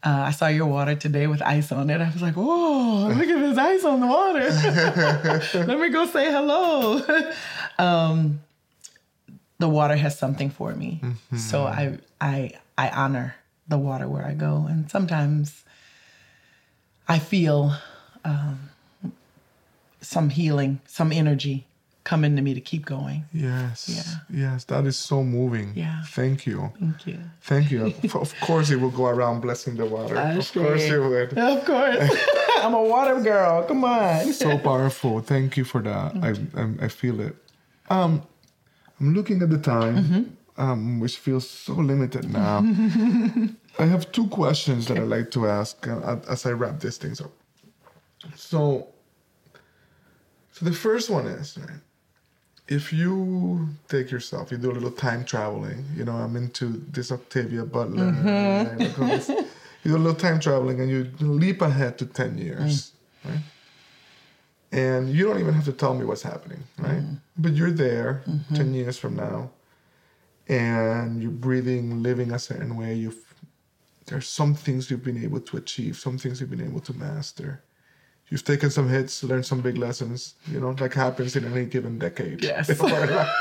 [0.03, 2.01] Uh, I saw your water today with ice on it.
[2.01, 4.49] I was like, whoa, look at this ice on the water.
[5.65, 7.01] Let me go say hello.
[7.79, 8.41] um,
[9.59, 11.01] the water has something for me.
[11.35, 13.35] So I, I, I honor
[13.67, 14.65] the water where I go.
[14.69, 15.63] And sometimes
[17.07, 17.73] I feel
[18.25, 18.69] um,
[20.01, 21.65] some healing, some energy
[22.03, 23.25] come into me to keep going.
[23.33, 23.89] Yes.
[23.89, 24.39] Yeah.
[24.43, 24.63] Yes.
[24.65, 25.73] That is so moving.
[25.75, 26.03] Yeah.
[26.05, 26.71] Thank you.
[26.79, 27.19] Thank you.
[27.41, 27.93] Thank you.
[28.13, 30.17] Of- course, you will go around blessing the water.
[30.17, 31.37] I of course, you would.
[31.37, 32.09] Of course.
[32.63, 33.63] I'm a water girl.
[33.63, 34.31] Come on.
[34.31, 35.19] so powerful.
[35.19, 36.15] Thank you for that.
[36.27, 36.29] I,
[36.61, 37.35] I I feel it.
[37.89, 38.21] Um,
[38.99, 42.59] I'm looking at the time, um, which feels so limited now.
[43.79, 47.21] I have two questions that I like to ask uh, as I wrap these things
[47.21, 47.31] up.
[48.35, 48.87] So,
[50.51, 51.79] so the first one is right,
[52.67, 55.85] if you take yourself, you do a little time traveling.
[55.95, 58.07] You know, I'm into this Octavia Butler.
[58.07, 59.29] and I go this-
[59.83, 62.91] you do a little time traveling, and you leap ahead to ten years,
[63.23, 63.39] right?
[64.71, 67.03] and you don't even have to tell me what's happening, right?
[67.37, 69.51] But you're there 10 years from now
[70.47, 72.93] and you're breathing, living a certain way.
[72.93, 73.23] You've
[74.07, 77.61] there's some things you've been able to achieve, some things you've been able to master.
[78.29, 81.99] You've taken some hits, learned some big lessons, you know, like happens in any given
[81.99, 82.69] decade Yes.
[82.69, 83.31] of, our li-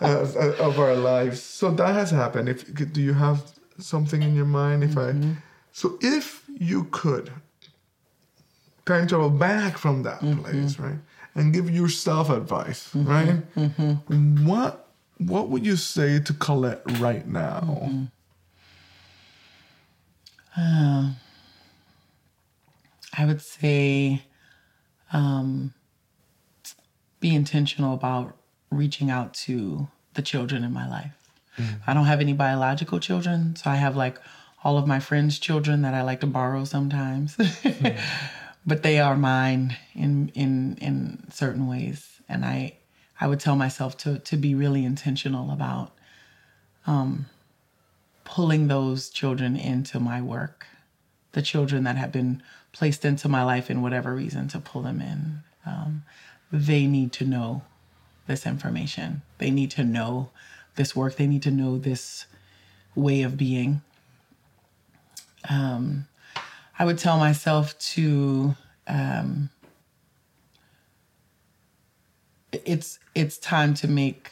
[0.00, 1.40] uh, of our lives.
[1.42, 2.48] So that has happened.
[2.48, 3.42] If do you have
[3.78, 4.84] something in your mind?
[4.84, 5.32] If I mm-hmm.
[5.72, 7.30] so if you could
[8.84, 10.42] time travel back from that mm-hmm.
[10.42, 10.98] place, right?
[11.34, 13.08] And give yourself advice, mm-hmm.
[13.08, 14.46] right?
[14.46, 14.87] What
[15.18, 18.08] what would you say to Colette right now?
[20.56, 21.10] Uh,
[23.16, 24.22] I would say
[25.12, 25.74] um,
[27.20, 28.36] be intentional about
[28.70, 31.12] reaching out to the children in my life.
[31.56, 31.90] Mm-hmm.
[31.90, 34.18] I don't have any biological children, so I have like
[34.62, 37.36] all of my friends' children that I like to borrow sometimes.
[37.68, 37.98] Mm-hmm.
[38.66, 42.77] but they are mine in in in certain ways, and I
[43.20, 45.92] I would tell myself to to be really intentional about
[46.86, 47.26] um,
[48.24, 50.66] pulling those children into my work
[51.32, 52.42] the children that have been
[52.72, 55.40] placed into my life in whatever reason to pull them in.
[55.66, 56.02] Um,
[56.50, 57.62] they need to know
[58.26, 59.22] this information.
[59.38, 60.30] They need to know
[60.76, 61.16] this work.
[61.16, 62.26] They need to know this
[62.94, 63.82] way of being.
[65.48, 66.06] Um,
[66.78, 68.56] I would tell myself to.
[68.86, 69.50] Um,
[72.52, 74.30] it's it's time to make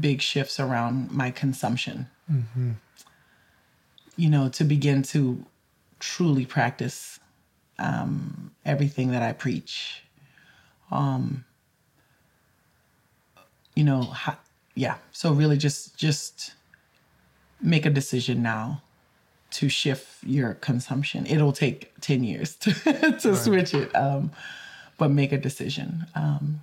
[0.00, 2.08] big shifts around my consumption.
[4.16, 5.44] You know, to begin to
[5.98, 7.18] truly practice
[7.78, 10.02] um, everything that I preach.
[10.90, 11.44] Um,
[13.74, 14.38] you know, ha-
[14.74, 14.96] yeah.
[15.12, 16.52] So really, just just
[17.60, 18.82] make a decision now
[19.52, 21.26] to shift your consumption.
[21.26, 22.72] It'll take ten years to,
[23.20, 24.30] to switch it, um,
[24.98, 26.06] but make a decision.
[26.14, 26.60] Um,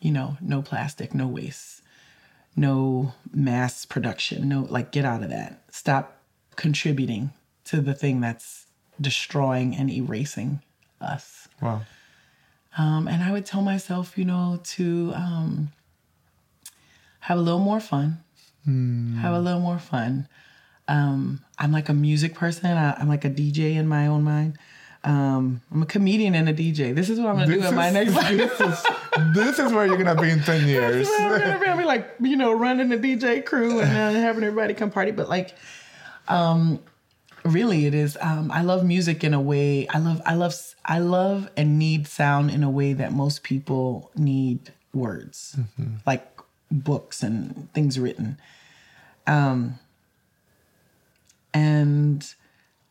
[0.00, 1.82] you know, no plastic, no waste,
[2.56, 5.62] no mass production, no like get out of that.
[5.70, 6.16] Stop
[6.56, 7.30] contributing
[7.64, 8.66] to the thing that's
[9.00, 10.60] destroying and erasing
[11.00, 11.48] us.
[11.60, 11.82] Wow.
[12.76, 15.72] Um, and I would tell myself, you know, to um,
[17.20, 18.22] have a little more fun.
[19.20, 20.28] Have a little more fun.
[20.86, 22.66] Um, I'm like a music person.
[22.66, 24.58] I, I'm like a DJ in my own mind.
[25.02, 26.94] Um, I'm a comedian and a DJ.
[26.94, 28.36] This is what I'm gonna do This at my next life.
[28.36, 28.86] this is
[29.34, 31.08] this is where you're gonna be in ten years.
[31.18, 34.44] I'm gonna be- I'll be like, you know, running the DJ crew and uh, having
[34.44, 35.10] everybody come party.
[35.12, 35.54] But like,
[36.28, 36.80] um,
[37.44, 38.18] really, it is.
[38.20, 39.88] Um, I love music in a way.
[39.88, 44.10] I love, I love, I love and need sound in a way that most people
[44.16, 45.56] need words,
[46.06, 46.26] like
[46.70, 48.36] books and things written.
[49.26, 49.78] Um,
[51.54, 52.34] and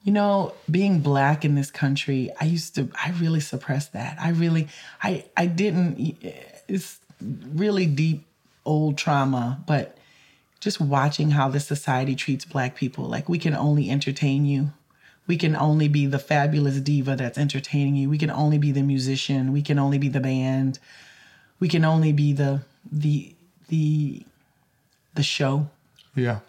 [0.03, 4.17] you know being black in this country i used to i really suppressed that.
[4.19, 4.67] I really
[5.03, 6.17] i i didn't
[6.67, 6.99] it's
[7.53, 8.25] really deep
[8.65, 9.97] old trauma but
[10.59, 14.71] just watching how the society treats black people like we can only entertain you.
[15.25, 18.09] We can only be the fabulous diva that's entertaining you.
[18.09, 19.53] We can only be the musician.
[19.53, 20.79] We can only be the band.
[21.59, 23.33] We can only be the the
[23.67, 24.23] the
[25.13, 25.69] the show.
[26.15, 26.39] Yeah.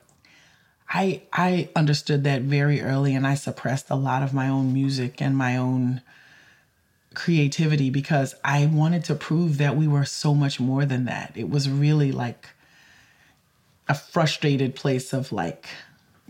[0.91, 5.23] I I understood that very early and I suppressed a lot of my own music
[5.23, 6.03] and my own
[7.15, 11.33] creativity because I wanted to prove that we were so much more than that.
[11.37, 12.49] It was really like
[13.89, 15.69] a frustrated place of like,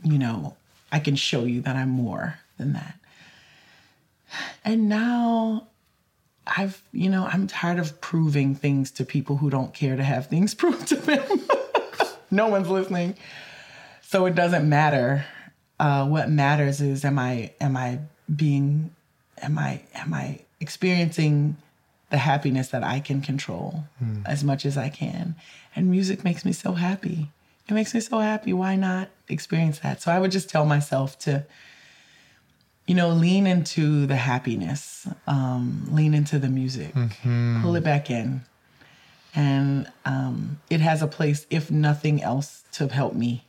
[0.02, 0.56] you know,
[0.92, 2.94] I can show you that I'm more than that.
[4.64, 5.68] And now
[6.46, 10.26] I've, you know, I'm tired of proving things to people who don't care to have
[10.26, 11.42] things proved to them.
[12.30, 13.16] no one's listening
[14.10, 15.24] so it doesn't matter
[15.78, 17.98] uh, what matters is am i am i
[18.34, 18.90] being
[19.40, 21.56] am i am i experiencing
[22.10, 23.84] the happiness that i can control
[24.26, 25.36] as much as i can?
[25.76, 27.28] And music makes me so happy.
[27.68, 28.52] It makes me so happy.
[28.52, 30.02] Why not experience that?
[30.02, 31.46] So i would just tell myself to
[32.88, 36.92] you know lean into the happiness um, lean into the music
[37.62, 38.42] pull it back in.
[39.36, 43.44] And um, it has a place if nothing else to help me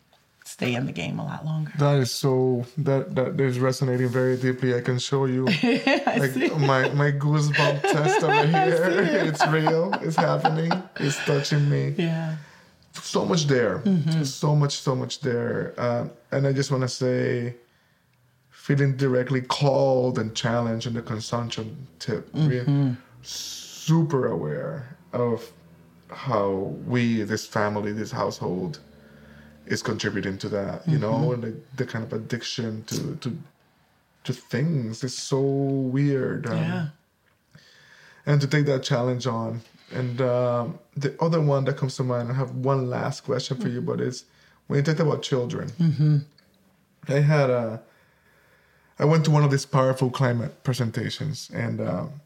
[0.62, 4.38] stay in the game a lot longer That is so that that is resonating very
[4.38, 4.76] deeply.
[4.76, 5.46] I can show you
[6.24, 6.36] like
[6.72, 9.26] my my goosebump test over here.
[9.30, 9.86] It's real.
[10.06, 10.72] It's happening.
[11.06, 11.84] It's touching me.
[11.98, 12.36] yeah
[13.14, 13.76] So much there.
[14.24, 14.74] So much.
[14.88, 15.74] So much there.
[15.86, 16.04] Uh,
[16.34, 17.56] and I just want to say,
[18.66, 21.66] feeling directly called and challenged in the consumption
[22.04, 22.24] tip.
[22.34, 22.68] We're
[23.24, 24.76] super aware
[25.26, 25.38] of
[26.28, 26.50] how
[26.94, 28.74] we, this family, this household,
[29.66, 30.88] is contributing to that.
[30.88, 33.38] You know, and the, the kind of addiction to to
[34.24, 36.48] to things is so weird.
[36.48, 36.88] Um, yeah
[38.26, 39.62] and to take that challenge on.
[39.92, 43.68] And um, the other one that comes to mind, I have one last question for
[43.68, 44.26] you, but it's
[44.68, 46.26] when you talk about children.
[47.08, 47.82] I had a,
[49.00, 52.22] I went to one of these powerful climate presentations, and um,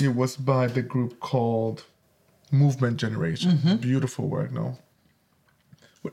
[0.00, 1.84] it was by the group called
[2.50, 3.78] Movement Generation.
[3.80, 4.78] Beautiful work, no?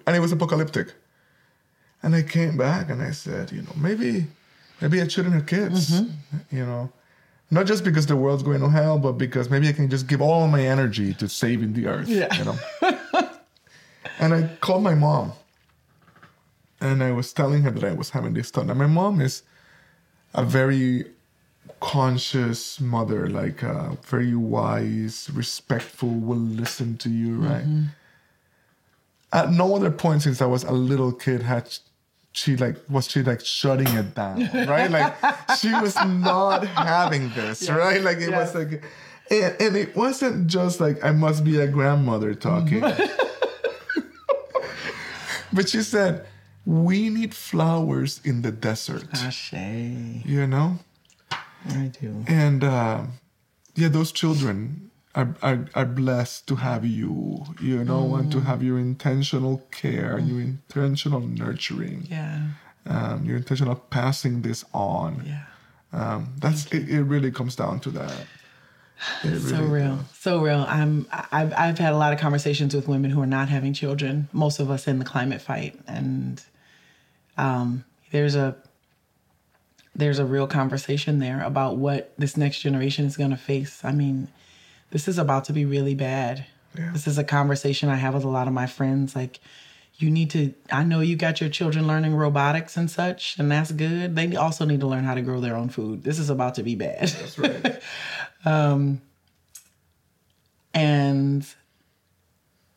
[0.06, 0.94] And it was apocalyptic.
[2.02, 4.28] And I came back and I said, you know, maybe,
[4.82, 6.02] maybe I shouldn't have kids,
[6.52, 6.92] you know
[7.54, 10.22] not just because the world's going to hell, but because maybe I can just give
[10.22, 12.10] all my energy to saving the earth.
[12.10, 12.34] Yeah.
[12.36, 12.58] You know.
[14.20, 15.34] and I called my mom,
[16.82, 18.70] and I was telling her that I was having this thought.
[18.70, 19.44] And my mom is
[20.34, 21.06] a very
[21.80, 27.66] conscious mother, like uh, very wise, respectful, will listen to you, right?
[29.34, 31.68] At no other point since I was a little kid had
[32.34, 34.90] she like was she like shutting it down, right?
[34.90, 35.16] Like
[35.60, 38.02] she was not having this, right?
[38.02, 38.84] Like it was like,
[39.30, 42.82] and, and it wasn't just like I must be a grandmother talking,
[45.54, 46.26] but she said
[46.66, 49.54] we need flowers in the desert, Ashe.
[49.54, 50.80] you know,
[51.70, 52.24] I do.
[52.28, 53.04] and uh,
[53.76, 54.90] yeah, those children.
[55.16, 60.18] Are, are, are blessed to have you, you know, and to have your intentional care,
[60.18, 62.40] your intentional nurturing Yeah.
[62.88, 65.24] um, your intention of passing this on.
[65.26, 65.44] Yeah.
[65.94, 67.04] Um, that's it, it.
[67.04, 68.26] Really comes down to that.
[69.24, 70.00] It So really real.
[70.16, 70.66] So real.
[70.68, 74.30] I'm I've I've had a lot of conversations with women who are not having children,
[74.34, 75.80] most of us in the climate fight.
[75.88, 76.44] And
[77.38, 78.56] um there's a
[79.96, 83.86] there's a real conversation there about what this next generation is gonna face.
[83.86, 84.28] I mean,
[84.94, 86.46] this is about to be really bad.
[86.78, 86.92] Yeah.
[86.94, 89.16] This is a conversation I have with a lot of my friends.
[89.16, 89.40] Like,
[89.96, 93.72] you need to, I know you got your children learning robotics and such, and that's
[93.72, 94.16] good.
[94.16, 96.04] They also need to learn how to grow their own food.
[96.04, 97.08] This is about to be bad.
[97.08, 97.82] That's right.
[98.46, 99.02] Um,
[100.74, 101.48] and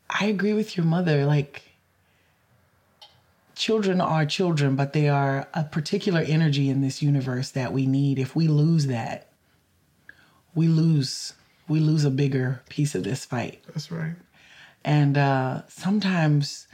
[0.09, 1.27] I agree with your mother.
[1.27, 1.65] Like,
[3.57, 8.21] children are children, but they are a particular energy in this universe that we need.
[8.21, 9.27] If we lose that,
[10.55, 11.33] we lose
[11.69, 13.63] we lose a bigger piece of this fight.
[13.69, 14.15] That's right.
[14.85, 16.69] And uh, sometimes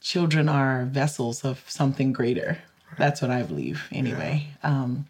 [0.00, 2.58] children are vessels of something greater.
[2.88, 2.98] Right.
[2.98, 4.48] That's what I believe, anyway.
[4.62, 4.70] Yeah.
[4.70, 5.06] Um,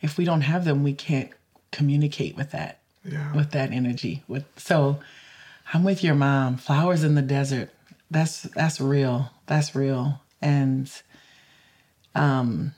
[0.00, 1.30] if we don't have them, we can't
[1.72, 3.34] communicate with that, yeah.
[3.34, 4.22] with that energy.
[4.28, 5.00] With so,
[5.72, 6.56] I'm with your mom.
[6.56, 7.70] Flowers in the desert.
[8.10, 9.30] That's that's real.
[9.46, 10.20] That's real.
[10.40, 10.90] And
[12.14, 12.72] um,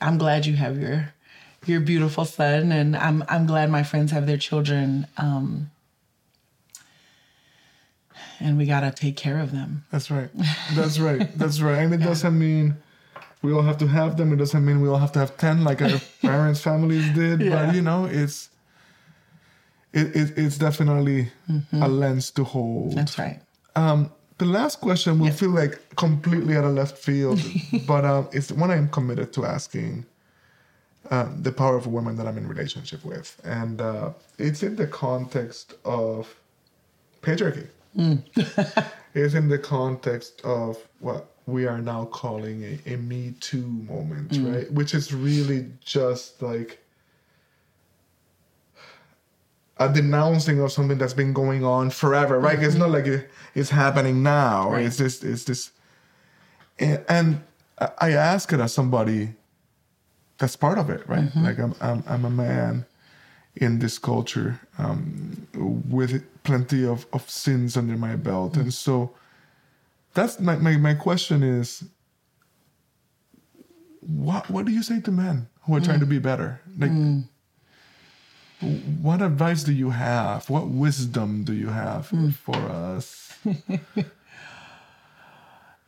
[0.00, 1.12] I'm glad you have your
[1.66, 5.06] your beautiful son, and I'm I'm glad my friends have their children.
[5.16, 5.70] Um,
[8.40, 9.84] and we gotta take care of them.
[9.90, 10.30] That's right.
[10.74, 11.38] That's right.
[11.38, 11.78] That's right.
[11.78, 12.76] And it doesn't mean
[13.40, 14.32] we all have to have them.
[14.32, 17.40] It doesn't mean we all have to have ten like our parents' families did.
[17.40, 17.66] Yeah.
[17.66, 18.48] But you know, it's
[19.92, 21.82] it, it it's definitely mm-hmm.
[21.82, 22.96] a lens to hold.
[22.96, 23.40] That's right.
[23.76, 27.40] Um, the last question will feel like completely out of left field,
[27.86, 30.04] but um, it's one I'm committed to asking
[31.10, 34.76] um, the power of a woman that I'm in relationship with, and uh, it's in
[34.76, 36.34] the context of
[37.22, 37.68] patriarchy.
[37.96, 38.22] Mm.
[39.14, 44.30] it's in the context of what we are now calling a, a Me Too moment,
[44.30, 44.54] mm.
[44.54, 44.72] right?
[44.72, 46.78] Which is really just like
[49.78, 52.56] a denouncing of something that's been going on forever, right?
[52.56, 52.64] Mm-hmm.
[52.64, 54.70] It's not like it, it's happening now.
[54.70, 54.86] Right.
[54.86, 55.72] It's just, it's this,
[56.78, 57.42] and, and
[57.98, 59.34] I ask it as somebody
[60.42, 61.20] that's part of it, right?
[61.20, 61.44] Mm-hmm.
[61.44, 62.84] Like I'm, I'm, I'm a man
[63.54, 68.62] in this culture um, with plenty of, of sins under my belt, mm-hmm.
[68.62, 69.14] and so
[70.14, 71.84] that's my, my, my question is
[74.00, 75.84] what what do you say to men who are mm.
[75.84, 77.22] trying to be better like mm.
[79.00, 82.34] what advice do you have what wisdom do you have mm.
[82.34, 83.32] for us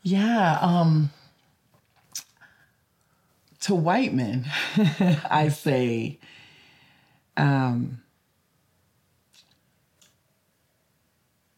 [0.05, 1.11] yeah um
[3.65, 4.45] to white men,
[5.31, 6.19] I say,
[7.35, 8.03] um,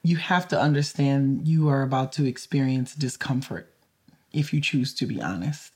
[0.04, 3.74] you have to understand you are about to experience discomfort
[4.32, 5.72] if you choose to be honest.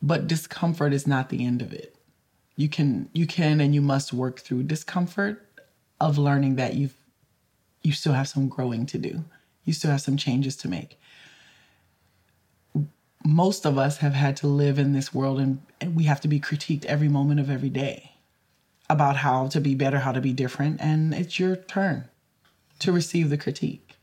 [0.00, 1.96] But discomfort is not the end of it.
[2.54, 5.44] You can you can and you must work through discomfort
[6.00, 6.94] of learning that you've
[7.82, 9.24] you still have some growing to do.
[9.64, 10.96] You still have some changes to make
[13.24, 16.28] most of us have had to live in this world and, and, we have to
[16.28, 18.12] be critiqued every moment of every day
[18.88, 20.80] about how to be better, how to be different.
[20.80, 22.08] And it's your turn
[22.80, 23.96] to receive the critique.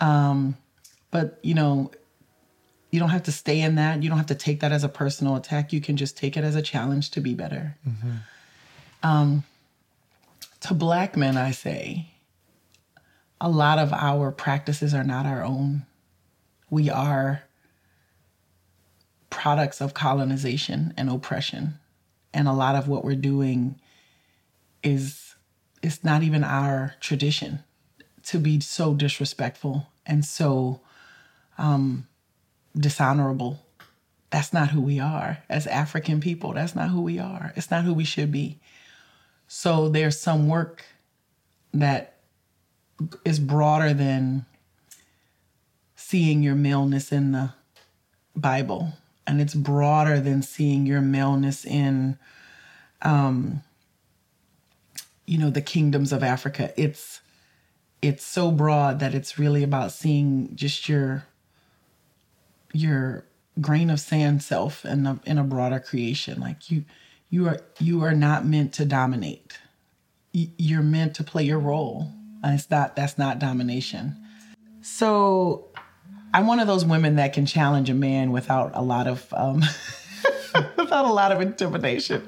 [0.00, 0.56] Um,
[1.10, 1.92] but, you know,
[2.90, 4.02] you don't have to stay in that.
[4.02, 5.72] You don't have to take that as a personal attack.
[5.72, 7.76] You can just take it as a challenge to be better.
[7.88, 8.10] Mm-hmm.
[9.02, 9.44] Um,
[10.60, 12.08] to Black men, I say,
[13.40, 15.86] a lot of our practices are not our own.
[16.70, 17.42] We are
[19.34, 21.74] products of colonization and oppression.
[22.32, 23.80] And a lot of what we're doing
[24.82, 25.34] is
[25.82, 27.58] it's not even our tradition
[28.26, 30.80] to be so disrespectful and so
[31.58, 32.06] um,
[32.76, 33.60] dishonorable.
[34.30, 36.52] That's not who we are as African people.
[36.54, 37.52] That's not who we are.
[37.56, 38.60] It's not who we should be.
[39.48, 40.84] So there's some work
[41.72, 42.18] that
[43.24, 44.46] is broader than
[45.96, 47.52] seeing your maleness in the
[48.36, 48.94] Bible
[49.26, 52.18] and it's broader than seeing your maleness in
[53.02, 53.62] um
[55.26, 56.72] you know the kingdoms of africa.
[56.76, 57.20] It's
[58.02, 61.24] it's so broad that it's really about seeing just your
[62.72, 63.24] your
[63.60, 66.40] grain of sand self in a, in a broader creation.
[66.40, 66.84] Like you
[67.30, 69.58] you are you are not meant to dominate.
[70.32, 72.12] You're meant to play your role.
[72.42, 74.16] And it's not that's not domination.
[74.82, 75.68] So
[76.34, 79.62] I'm one of those women that can challenge a man without a lot of um,
[80.76, 82.26] without a lot of intimidation.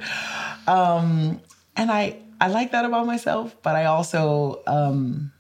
[0.69, 1.41] Um,
[1.74, 5.33] and I I like that about myself, but I also um,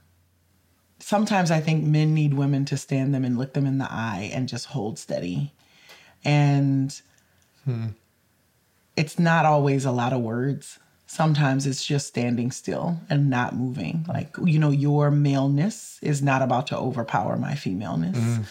[0.98, 4.32] sometimes I think men need women to stand them and look them in the eye
[4.34, 5.52] and just hold steady.
[6.24, 7.00] And
[7.64, 7.86] hmm.
[8.96, 14.04] it's not always a lot of words sometimes it's just standing still and not moving.
[14.08, 18.18] Like, you know, your maleness is not about to overpower my femaleness.
[18.18, 18.44] Mm.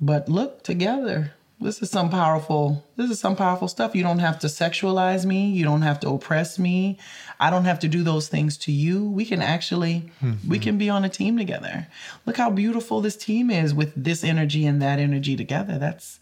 [0.00, 1.32] But look together.
[1.60, 3.96] This is some powerful this is some powerful stuff.
[3.96, 6.98] You don't have to sexualize me, you don't have to oppress me.
[7.40, 9.04] I don't have to do those things to you.
[9.04, 10.48] We can actually mm-hmm.
[10.48, 11.88] we can be on a team together.
[12.26, 15.78] Look how beautiful this team is with this energy and that energy together.
[15.78, 16.20] That's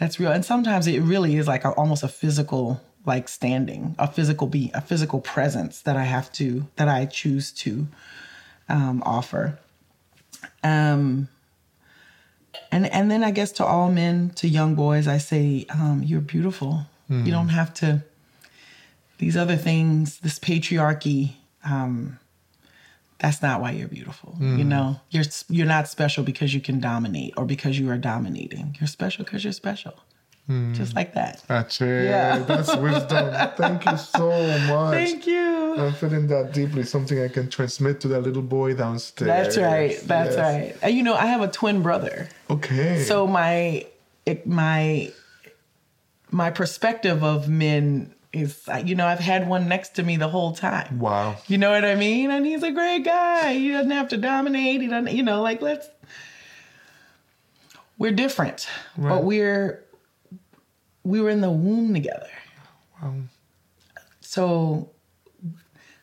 [0.00, 0.32] that's real.
[0.32, 4.70] And sometimes it really is like a, almost a physical like standing, a physical be
[4.74, 7.86] a physical presence that I have to that I choose to
[8.68, 9.58] um, offer.
[10.62, 11.28] Um,
[12.72, 16.20] and and then I guess to all men, to young boys, I say, um, you're
[16.20, 16.86] beautiful.
[17.24, 18.02] You don't have to.
[19.18, 21.34] These other things, this patriarchy,
[21.64, 22.18] um,
[23.18, 24.36] that's not why you're beautiful.
[24.58, 28.76] You know, you're you're not special because you can dominate or because you are dominating.
[28.80, 29.94] You're special because you're special.
[30.48, 30.96] Just hmm.
[30.98, 31.42] like that.
[31.48, 32.04] That's it.
[32.04, 32.38] Yeah.
[32.38, 33.34] That's wisdom.
[33.56, 34.30] Thank you so
[34.68, 34.94] much.
[34.94, 35.76] Thank you.
[35.76, 36.84] I'm feeling that deeply.
[36.84, 39.26] Something I can transmit to that little boy downstairs.
[39.26, 39.98] That's right.
[40.04, 40.38] That's Yes.
[40.38, 40.76] right.
[40.82, 42.28] And you know, I have a twin brother.
[42.48, 43.02] Okay.
[43.02, 43.86] So my
[44.24, 45.12] it, my
[46.30, 50.52] my perspective of men is you know I've had one next to me the whole
[50.52, 51.00] time.
[51.00, 51.36] wow.
[51.48, 52.30] You know what I mean?
[52.30, 53.54] And he's a great guy.
[53.54, 54.80] He doesn't have to dominate.
[54.80, 55.88] He doesn't, you know, like let's.
[57.98, 58.68] We're different,
[58.98, 59.08] Right.
[59.08, 59.82] but we're
[61.06, 62.28] we were in the womb together.
[63.00, 63.14] Wow.
[64.20, 64.90] So,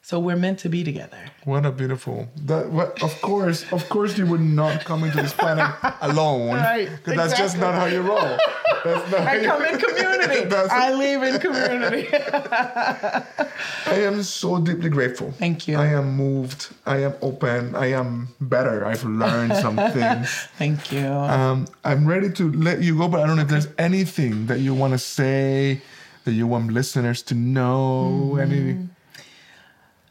[0.06, 1.18] so we're meant to be together.
[1.46, 2.28] What a beautiful.
[2.36, 2.70] That.
[2.70, 3.64] What, of course.
[3.72, 6.56] Of course, you would not come into this planet alone.
[6.58, 8.38] Right, Because that's just not how you roll.
[8.84, 9.22] That's not.
[9.28, 10.56] I come in community.
[10.72, 12.08] I leave in community.
[12.14, 15.32] I am so deeply grateful.
[15.32, 15.78] Thank you.
[15.78, 16.74] I am moved.
[16.86, 17.74] I am open.
[17.74, 18.86] I am better.
[18.86, 20.30] I've learned some things.
[20.58, 21.08] Thank you.
[21.08, 24.60] Um, I'm ready to let you go, but I don't know if there's anything that
[24.60, 25.82] you want to say
[26.26, 28.38] that you want listeners to know.
[28.42, 28.90] Any?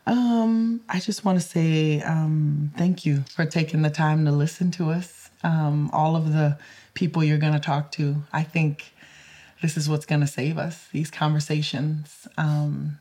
[0.06, 4.70] Um, I just want to say um, thank you for taking the time to listen
[4.72, 5.30] to us.
[5.44, 6.58] Um, all of the
[6.94, 8.92] people you're going to talk to, I think
[9.60, 10.88] this is what's going to save us.
[10.92, 12.98] These conversations, um,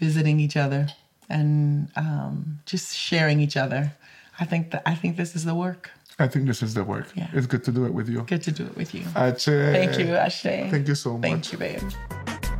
[0.00, 0.88] visiting each other,
[1.28, 3.92] and um, just sharing each other.
[4.38, 5.90] I think that I think this is the work.
[6.18, 7.08] I think this is the work.
[7.14, 7.28] Yeah.
[7.32, 8.22] It's good to do it with you.
[8.22, 9.04] Good to do it with you.
[9.16, 9.40] Ache.
[9.40, 10.42] Thank you, Ashe.
[10.42, 11.22] Thank you so much.
[11.22, 12.50] Thank you, babe.